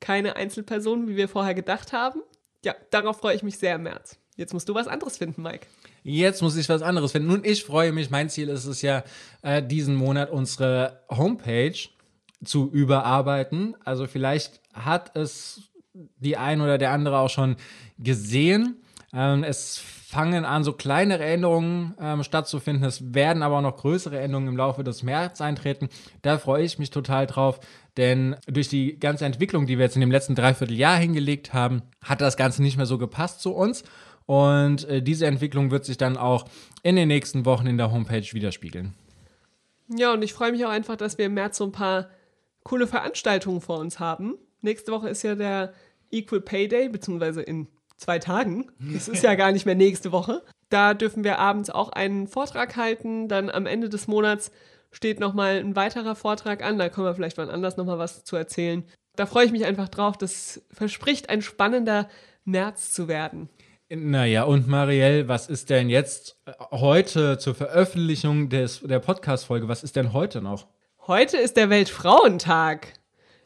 keine 0.00 0.36
Einzelpersonen, 0.36 1.08
wie 1.08 1.16
wir 1.16 1.28
vorher 1.28 1.54
gedacht 1.54 1.92
haben. 1.92 2.22
Ja, 2.64 2.74
darauf 2.90 3.18
freue 3.18 3.34
ich 3.34 3.42
mich 3.42 3.58
sehr 3.58 3.76
im 3.76 3.84
März. 3.84 4.18
Jetzt 4.36 4.52
musst 4.52 4.68
du 4.68 4.74
was 4.74 4.86
anderes 4.86 5.18
finden, 5.18 5.42
Mike. 5.42 5.66
Jetzt 6.08 6.40
muss 6.40 6.56
ich 6.56 6.68
was 6.68 6.82
anderes 6.82 7.10
finden. 7.10 7.26
Nun, 7.26 7.42
ich 7.42 7.64
freue 7.64 7.90
mich. 7.90 8.10
Mein 8.10 8.28
Ziel 8.28 8.48
ist 8.48 8.64
es 8.64 8.80
ja, 8.80 9.02
äh, 9.42 9.60
diesen 9.60 9.96
Monat 9.96 10.30
unsere 10.30 11.00
Homepage 11.10 11.76
zu 12.44 12.70
überarbeiten. 12.70 13.74
Also 13.84 14.06
vielleicht 14.06 14.60
hat 14.72 15.16
es 15.16 15.62
die 15.94 16.36
ein 16.36 16.60
oder 16.60 16.78
der 16.78 16.92
andere 16.92 17.18
auch 17.18 17.28
schon 17.28 17.56
gesehen. 17.98 18.76
Ähm, 19.12 19.42
es 19.42 19.78
fangen 19.78 20.44
an, 20.44 20.62
so 20.62 20.74
kleinere 20.74 21.24
Änderungen 21.24 21.96
ähm, 22.00 22.22
stattzufinden. 22.22 22.84
Es 22.84 23.12
werden 23.12 23.42
aber 23.42 23.56
auch 23.56 23.62
noch 23.62 23.76
größere 23.76 24.20
Änderungen 24.20 24.46
im 24.46 24.56
Laufe 24.56 24.84
des 24.84 25.02
März 25.02 25.40
eintreten. 25.40 25.88
Da 26.22 26.38
freue 26.38 26.62
ich 26.62 26.78
mich 26.78 26.90
total 26.90 27.26
drauf, 27.26 27.58
denn 27.96 28.36
durch 28.46 28.68
die 28.68 29.00
ganze 29.00 29.24
Entwicklung, 29.24 29.66
die 29.66 29.76
wir 29.76 29.86
jetzt 29.86 29.96
in 29.96 30.02
dem 30.02 30.12
letzten 30.12 30.36
Dreivierteljahr 30.36 30.98
hingelegt 30.98 31.52
haben, 31.52 31.82
hat 32.00 32.20
das 32.20 32.36
Ganze 32.36 32.62
nicht 32.62 32.76
mehr 32.76 32.86
so 32.86 32.96
gepasst 32.96 33.40
zu 33.40 33.52
uns. 33.52 33.82
Und 34.26 34.84
äh, 34.88 35.02
diese 35.02 35.26
Entwicklung 35.26 35.70
wird 35.70 35.84
sich 35.84 35.96
dann 35.96 36.16
auch 36.16 36.46
in 36.82 36.96
den 36.96 37.08
nächsten 37.08 37.44
Wochen 37.44 37.66
in 37.66 37.78
der 37.78 37.92
Homepage 37.92 38.26
widerspiegeln. 38.32 38.94
Ja, 39.88 40.12
und 40.12 40.22
ich 40.22 40.34
freue 40.34 40.52
mich 40.52 40.64
auch 40.64 40.70
einfach, 40.70 40.96
dass 40.96 41.16
wir 41.16 41.26
im 41.26 41.34
März 41.34 41.58
so 41.58 41.64
ein 41.64 41.72
paar 41.72 42.08
coole 42.64 42.88
Veranstaltungen 42.88 43.60
vor 43.60 43.78
uns 43.78 44.00
haben. 44.00 44.34
Nächste 44.60 44.90
Woche 44.90 45.08
ist 45.08 45.22
ja 45.22 45.36
der 45.36 45.72
Equal 46.10 46.40
Pay 46.40 46.66
Day, 46.68 46.88
beziehungsweise 46.88 47.42
in 47.42 47.68
zwei 47.96 48.18
Tagen. 48.18 48.70
Das 48.92 49.08
ist 49.08 49.22
ja 49.22 49.34
gar 49.36 49.52
nicht 49.52 49.66
mehr 49.66 49.74
nächste 49.74 50.12
Woche. 50.12 50.42
Da 50.68 50.94
dürfen 50.94 51.24
wir 51.24 51.38
abends 51.38 51.70
auch 51.70 51.90
einen 51.90 52.26
Vortrag 52.26 52.76
halten. 52.76 53.28
Dann 53.28 53.50
am 53.50 53.66
Ende 53.66 53.88
des 53.88 54.08
Monats 54.08 54.50
steht 54.90 55.20
nochmal 55.20 55.58
ein 55.58 55.76
weiterer 55.76 56.16
Vortrag 56.16 56.64
an. 56.64 56.78
Da 56.78 56.88
können 56.88 57.06
wir 57.06 57.14
vielleicht 57.14 57.36
mal 57.36 57.50
anders 57.50 57.76
nochmal 57.76 57.98
was 57.98 58.24
zu 58.24 58.34
erzählen. 58.36 58.84
Da 59.14 59.26
freue 59.26 59.46
ich 59.46 59.52
mich 59.52 59.64
einfach 59.64 59.88
drauf. 59.88 60.18
Das 60.18 60.62
verspricht 60.70 61.30
ein 61.30 61.42
spannender 61.42 62.08
März 62.44 62.92
zu 62.92 63.08
werden. 63.08 63.48
Naja, 63.88 64.42
und 64.42 64.66
Marielle, 64.66 65.28
was 65.28 65.48
ist 65.48 65.70
denn 65.70 65.88
jetzt 65.88 66.36
äh, 66.46 66.52
heute 66.72 67.38
zur 67.38 67.54
Veröffentlichung 67.54 68.48
des, 68.48 68.80
der 68.80 68.98
Podcast-Folge? 68.98 69.68
Was 69.68 69.84
ist 69.84 69.94
denn 69.94 70.12
heute 70.12 70.42
noch? 70.42 70.66
Heute 71.06 71.36
ist 71.36 71.56
der 71.56 71.70
Weltfrauentag. 71.70 72.94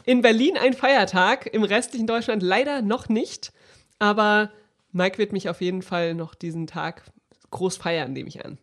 In 0.06 0.22
Berlin 0.22 0.56
ein 0.56 0.72
Feiertag, 0.72 1.44
im 1.52 1.62
restlichen 1.62 2.06
Deutschland 2.06 2.42
leider 2.42 2.80
noch 2.80 3.10
nicht. 3.10 3.52
Aber 3.98 4.50
Mike 4.92 5.18
wird 5.18 5.34
mich 5.34 5.50
auf 5.50 5.60
jeden 5.60 5.82
Fall 5.82 6.14
noch 6.14 6.34
diesen 6.34 6.66
Tag 6.66 7.02
groß 7.50 7.76
feiern, 7.76 8.14
nehme 8.14 8.30
ich 8.30 8.42
an. 8.42 8.56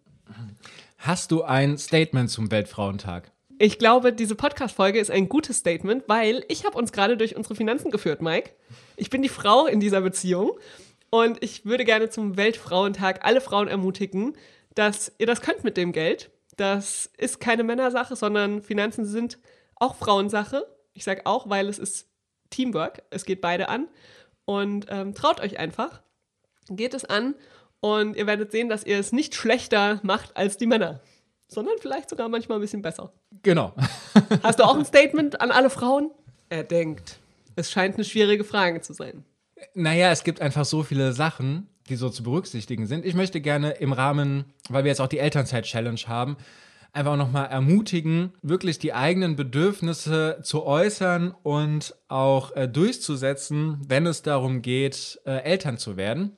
Hast 0.98 1.30
du 1.30 1.44
ein 1.44 1.78
Statement 1.78 2.32
zum 2.32 2.50
Weltfrauentag? 2.50 3.32
Ich 3.60 3.78
glaube, 3.78 4.14
diese 4.14 4.34
Podcast-Folge 4.34 5.00
ist 5.00 5.12
ein 5.12 5.30
gutes 5.30 5.58
Statement, 5.58 6.06
weil 6.08 6.44
ich 6.48 6.66
habe 6.66 6.76
uns 6.76 6.92
gerade 6.92 7.18
durch 7.18 7.36
unsere 7.36 7.54
Finanzen 7.54 7.92
geführt, 7.92 8.24
Mike. 8.24 8.52
Ich 8.96 9.12
bin 9.12 9.22
die 9.22 9.30
Frau 9.30 9.68
in 9.68 9.80
dieser 9.80 10.02
Beziehung 10.02 10.58
und 11.10 11.44
ich 11.44 11.66
würde 11.66 11.86
gerne 11.86 12.10
zum 12.10 12.38
Weltfrauentag 12.38 13.26
alle 13.26 13.42
Frauen 13.42 13.68
ermutigen, 13.68 14.36
dass 14.76 15.12
ihr 15.18 15.28
das 15.28 15.42
könnt 15.42 15.64
mit 15.64 15.78
dem 15.78 15.92
Geld. 15.92 16.30
Das 16.58 17.10
ist 17.18 17.40
keine 17.40 17.64
Männersache, 17.64 18.16
sondern 18.16 18.62
Finanzen 18.62 19.06
sind 19.06 19.38
auch 19.76 19.96
Frauensache. 19.96 20.66
Ich 20.94 21.04
sage 21.04 21.22
auch, 21.26 21.50
weil 21.50 21.68
es 21.70 21.80
ist 21.80 22.08
Teamwork. 22.50 23.04
Es 23.10 23.26
geht 23.26 23.42
beide 23.42 23.70
an. 23.70 23.88
Und 24.46 24.88
ähm, 24.90 25.14
traut 25.14 25.40
euch 25.42 25.60
einfach. 25.60 26.02
Geht 26.70 26.94
es 26.94 27.06
an 27.06 27.36
und 27.80 28.16
ihr 28.16 28.28
werdet 28.28 28.52
sehen, 28.52 28.70
dass 28.70 28.84
ihr 28.84 29.00
es 29.00 29.12
nicht 29.12 29.36
schlechter 29.36 30.00
macht 30.04 30.36
als 30.36 30.58
die 30.58 30.66
Männer, 30.66 31.02
sondern 31.48 31.76
vielleicht 31.80 32.10
sogar 32.10 32.28
manchmal 32.30 32.58
ein 32.58 32.62
bisschen 32.62 32.82
besser. 32.82 33.14
Genau. 33.44 33.74
Hast 34.44 34.60
du 34.60 34.64
auch 34.64 34.78
ein 34.78 34.86
Statement 34.86 35.40
an 35.40 35.52
alle 35.52 35.70
Frauen? 35.70 36.12
Er 36.50 36.64
denkt. 36.64 37.20
Es 37.56 37.72
scheint 37.72 37.96
eine 37.96 38.04
schwierige 38.04 38.44
Frage 38.44 38.82
zu 38.82 38.94
sein. 38.94 39.24
Naja, 39.74 40.12
es 40.12 40.24
gibt 40.24 40.42
einfach 40.42 40.66
so 40.66 40.84
viele 40.84 41.14
Sachen, 41.14 41.68
die 41.90 41.96
so 41.96 42.10
zu 42.10 42.24
berücksichtigen 42.24 42.86
sind. 42.86 43.06
Ich 43.06 43.16
möchte 43.16 43.42
gerne 43.42 43.72
im 43.72 43.94
Rahmen, 43.94 44.46
weil 44.70 44.84
wir 44.84 44.90
jetzt 44.90 45.02
auch 45.02 45.08
die 45.08 45.20
Elternzeit-Challenge 45.20 46.02
haben, 46.08 46.38
einfach 46.94 47.18
nochmal 47.18 47.48
ermutigen, 47.48 48.34
wirklich 48.42 48.80
die 48.80 48.94
eigenen 48.94 49.36
Bedürfnisse 49.36 50.40
zu 50.42 50.66
äußern 50.66 51.34
und 51.44 51.96
auch 52.08 52.56
äh, 52.56 52.68
durchzusetzen, 52.68 53.82
wenn 53.88 54.06
es 54.06 54.22
darum 54.22 54.62
geht, 54.62 55.20
äh, 55.26 55.44
Eltern 55.44 55.78
zu 55.78 55.98
werden. 55.98 56.36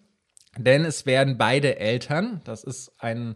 Denn 0.57 0.83
es 0.83 1.05
werden 1.05 1.37
beide 1.37 1.79
Eltern, 1.79 2.41
das 2.43 2.63
ist 2.63 2.91
ein 2.99 3.35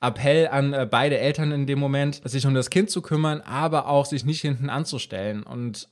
Appell 0.00 0.48
an 0.48 0.72
äh, 0.72 0.86
beide 0.88 1.18
Eltern 1.18 1.52
in 1.52 1.66
dem 1.66 1.78
Moment, 1.78 2.20
sich 2.24 2.46
um 2.46 2.54
das 2.54 2.70
Kind 2.70 2.90
zu 2.90 3.02
kümmern, 3.02 3.40
aber 3.40 3.88
auch 3.88 4.06
sich 4.06 4.24
nicht 4.24 4.40
hinten 4.40 4.68
anzustellen. 4.68 5.42
Und 5.42 5.88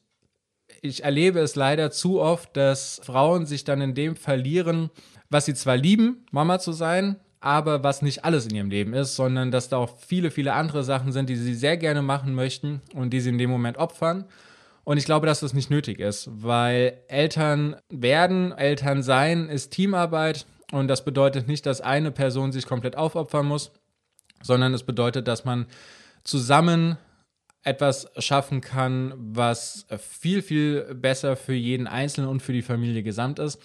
ich 0.82 1.04
erlebe 1.04 1.40
es 1.40 1.56
leider 1.56 1.90
zu 1.90 2.20
oft, 2.20 2.56
dass 2.56 3.00
Frauen 3.04 3.46
sich 3.46 3.64
dann 3.64 3.80
in 3.80 3.94
dem 3.94 4.16
verlieren, 4.16 4.90
was 5.28 5.46
sie 5.46 5.54
zwar 5.54 5.76
lieben, 5.76 6.26
Mama 6.30 6.58
zu 6.58 6.72
sein, 6.72 7.16
aber 7.40 7.82
was 7.82 8.02
nicht 8.02 8.24
alles 8.24 8.46
in 8.46 8.54
ihrem 8.54 8.70
Leben 8.70 8.92
ist, 8.92 9.16
sondern 9.16 9.50
dass 9.50 9.68
da 9.68 9.78
auch 9.78 9.98
viele, 9.98 10.30
viele 10.30 10.52
andere 10.52 10.84
Sachen 10.84 11.12
sind, 11.12 11.28
die 11.28 11.36
sie 11.36 11.54
sehr 11.54 11.76
gerne 11.76 12.02
machen 12.02 12.34
möchten 12.34 12.82
und 12.94 13.10
die 13.10 13.20
sie 13.20 13.30
in 13.30 13.38
dem 13.38 13.50
Moment 13.50 13.78
opfern. 13.78 14.26
Und 14.84 14.98
ich 14.98 15.04
glaube, 15.04 15.26
dass 15.26 15.40
das 15.40 15.54
nicht 15.54 15.70
nötig 15.70 16.00
ist, 16.00 16.28
weil 16.32 16.98
Eltern 17.08 17.76
werden, 17.88 18.52
Eltern 18.52 19.02
sein 19.02 19.48
ist 19.48 19.70
Teamarbeit 19.70 20.46
und 20.72 20.88
das 20.88 21.04
bedeutet 21.04 21.48
nicht, 21.48 21.64
dass 21.66 21.80
eine 21.80 22.10
Person 22.10 22.52
sich 22.52 22.66
komplett 22.66 22.96
aufopfern 22.96 23.46
muss, 23.46 23.72
sondern 24.42 24.74
es 24.74 24.82
bedeutet, 24.82 25.28
dass 25.28 25.44
man 25.44 25.66
zusammen 26.24 26.98
etwas 27.62 28.10
schaffen 28.18 28.60
kann, 28.60 29.14
was 29.16 29.86
viel, 29.98 30.42
viel 30.42 30.94
besser 30.94 31.36
für 31.36 31.52
jeden 31.52 31.86
Einzelnen 31.86 32.28
und 32.28 32.40
für 32.40 32.52
die 32.52 32.62
Familie 32.62 33.02
gesamt 33.02 33.38
ist. 33.38 33.60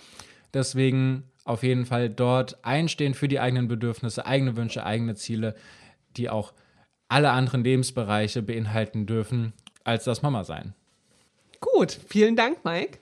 Deswegen 0.53 1.23
auf 1.45 1.63
jeden 1.63 1.85
Fall 1.85 2.09
dort 2.09 2.63
einstehen 2.65 3.13
für 3.13 3.27
die 3.27 3.39
eigenen 3.39 3.67
Bedürfnisse, 3.67 4.25
eigene 4.25 4.57
Wünsche, 4.57 4.85
eigene 4.85 5.15
Ziele, 5.15 5.55
die 6.17 6.29
auch 6.29 6.53
alle 7.07 7.31
anderen 7.31 7.63
Lebensbereiche 7.63 8.41
beinhalten 8.41 9.05
dürfen, 9.05 9.53
als 9.83 10.03
das 10.05 10.21
Mama 10.21 10.43
sein. 10.43 10.73
Gut, 11.59 11.97
vielen 12.07 12.35
Dank, 12.35 12.65
Mike. 12.65 12.99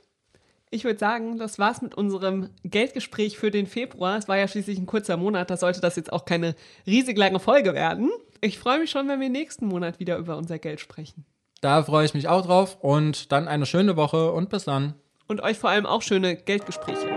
Ich 0.74 0.86
würde 0.86 0.98
sagen, 0.98 1.38
das 1.38 1.60
war's 1.60 1.84
mit 1.84 1.94
unserem 1.94 2.50
Geldgespräch 2.64 3.38
für 3.38 3.52
den 3.52 3.68
Februar. 3.68 4.18
Es 4.18 4.28
war 4.28 4.38
ja 4.40 4.48
schließlich 4.48 4.80
ein 4.80 4.88
kurzer 4.88 5.18
Monat, 5.18 5.52
da 5.52 5.56
sollte 5.56 5.82
das 5.82 5.96
jetzt 5.98 6.12
auch 6.12 6.26
keine 6.26 6.56
riesig 6.88 7.16
lange 7.16 7.40
Folge 7.40 7.76
werden. 7.76 8.10
Ich 8.42 8.58
freue 8.58 8.80
mich 8.80 8.90
schon, 8.90 9.08
wenn 9.08 9.20
wir 9.20 9.30
nächsten 9.30 9.68
Monat 9.68 10.00
wieder 10.00 10.18
über 10.18 10.36
unser 10.36 10.58
Geld 10.58 10.80
sprechen. 10.80 11.26
Da 11.62 11.84
freue 11.84 12.06
ich 12.06 12.16
mich 12.16 12.28
auch 12.28 12.44
drauf 12.44 12.80
und 12.82 13.32
dann 13.32 13.48
eine 13.48 13.68
schöne 13.68 13.98
Woche 13.98 14.32
und 14.32 14.50
bis 14.50 14.64
dann. 14.64 14.96
Und 15.28 15.42
euch 15.42 15.60
vor 15.60 15.70
allem 15.70 15.86
auch 15.86 16.02
schöne 16.02 16.36
Geldgespräche. 16.36 17.14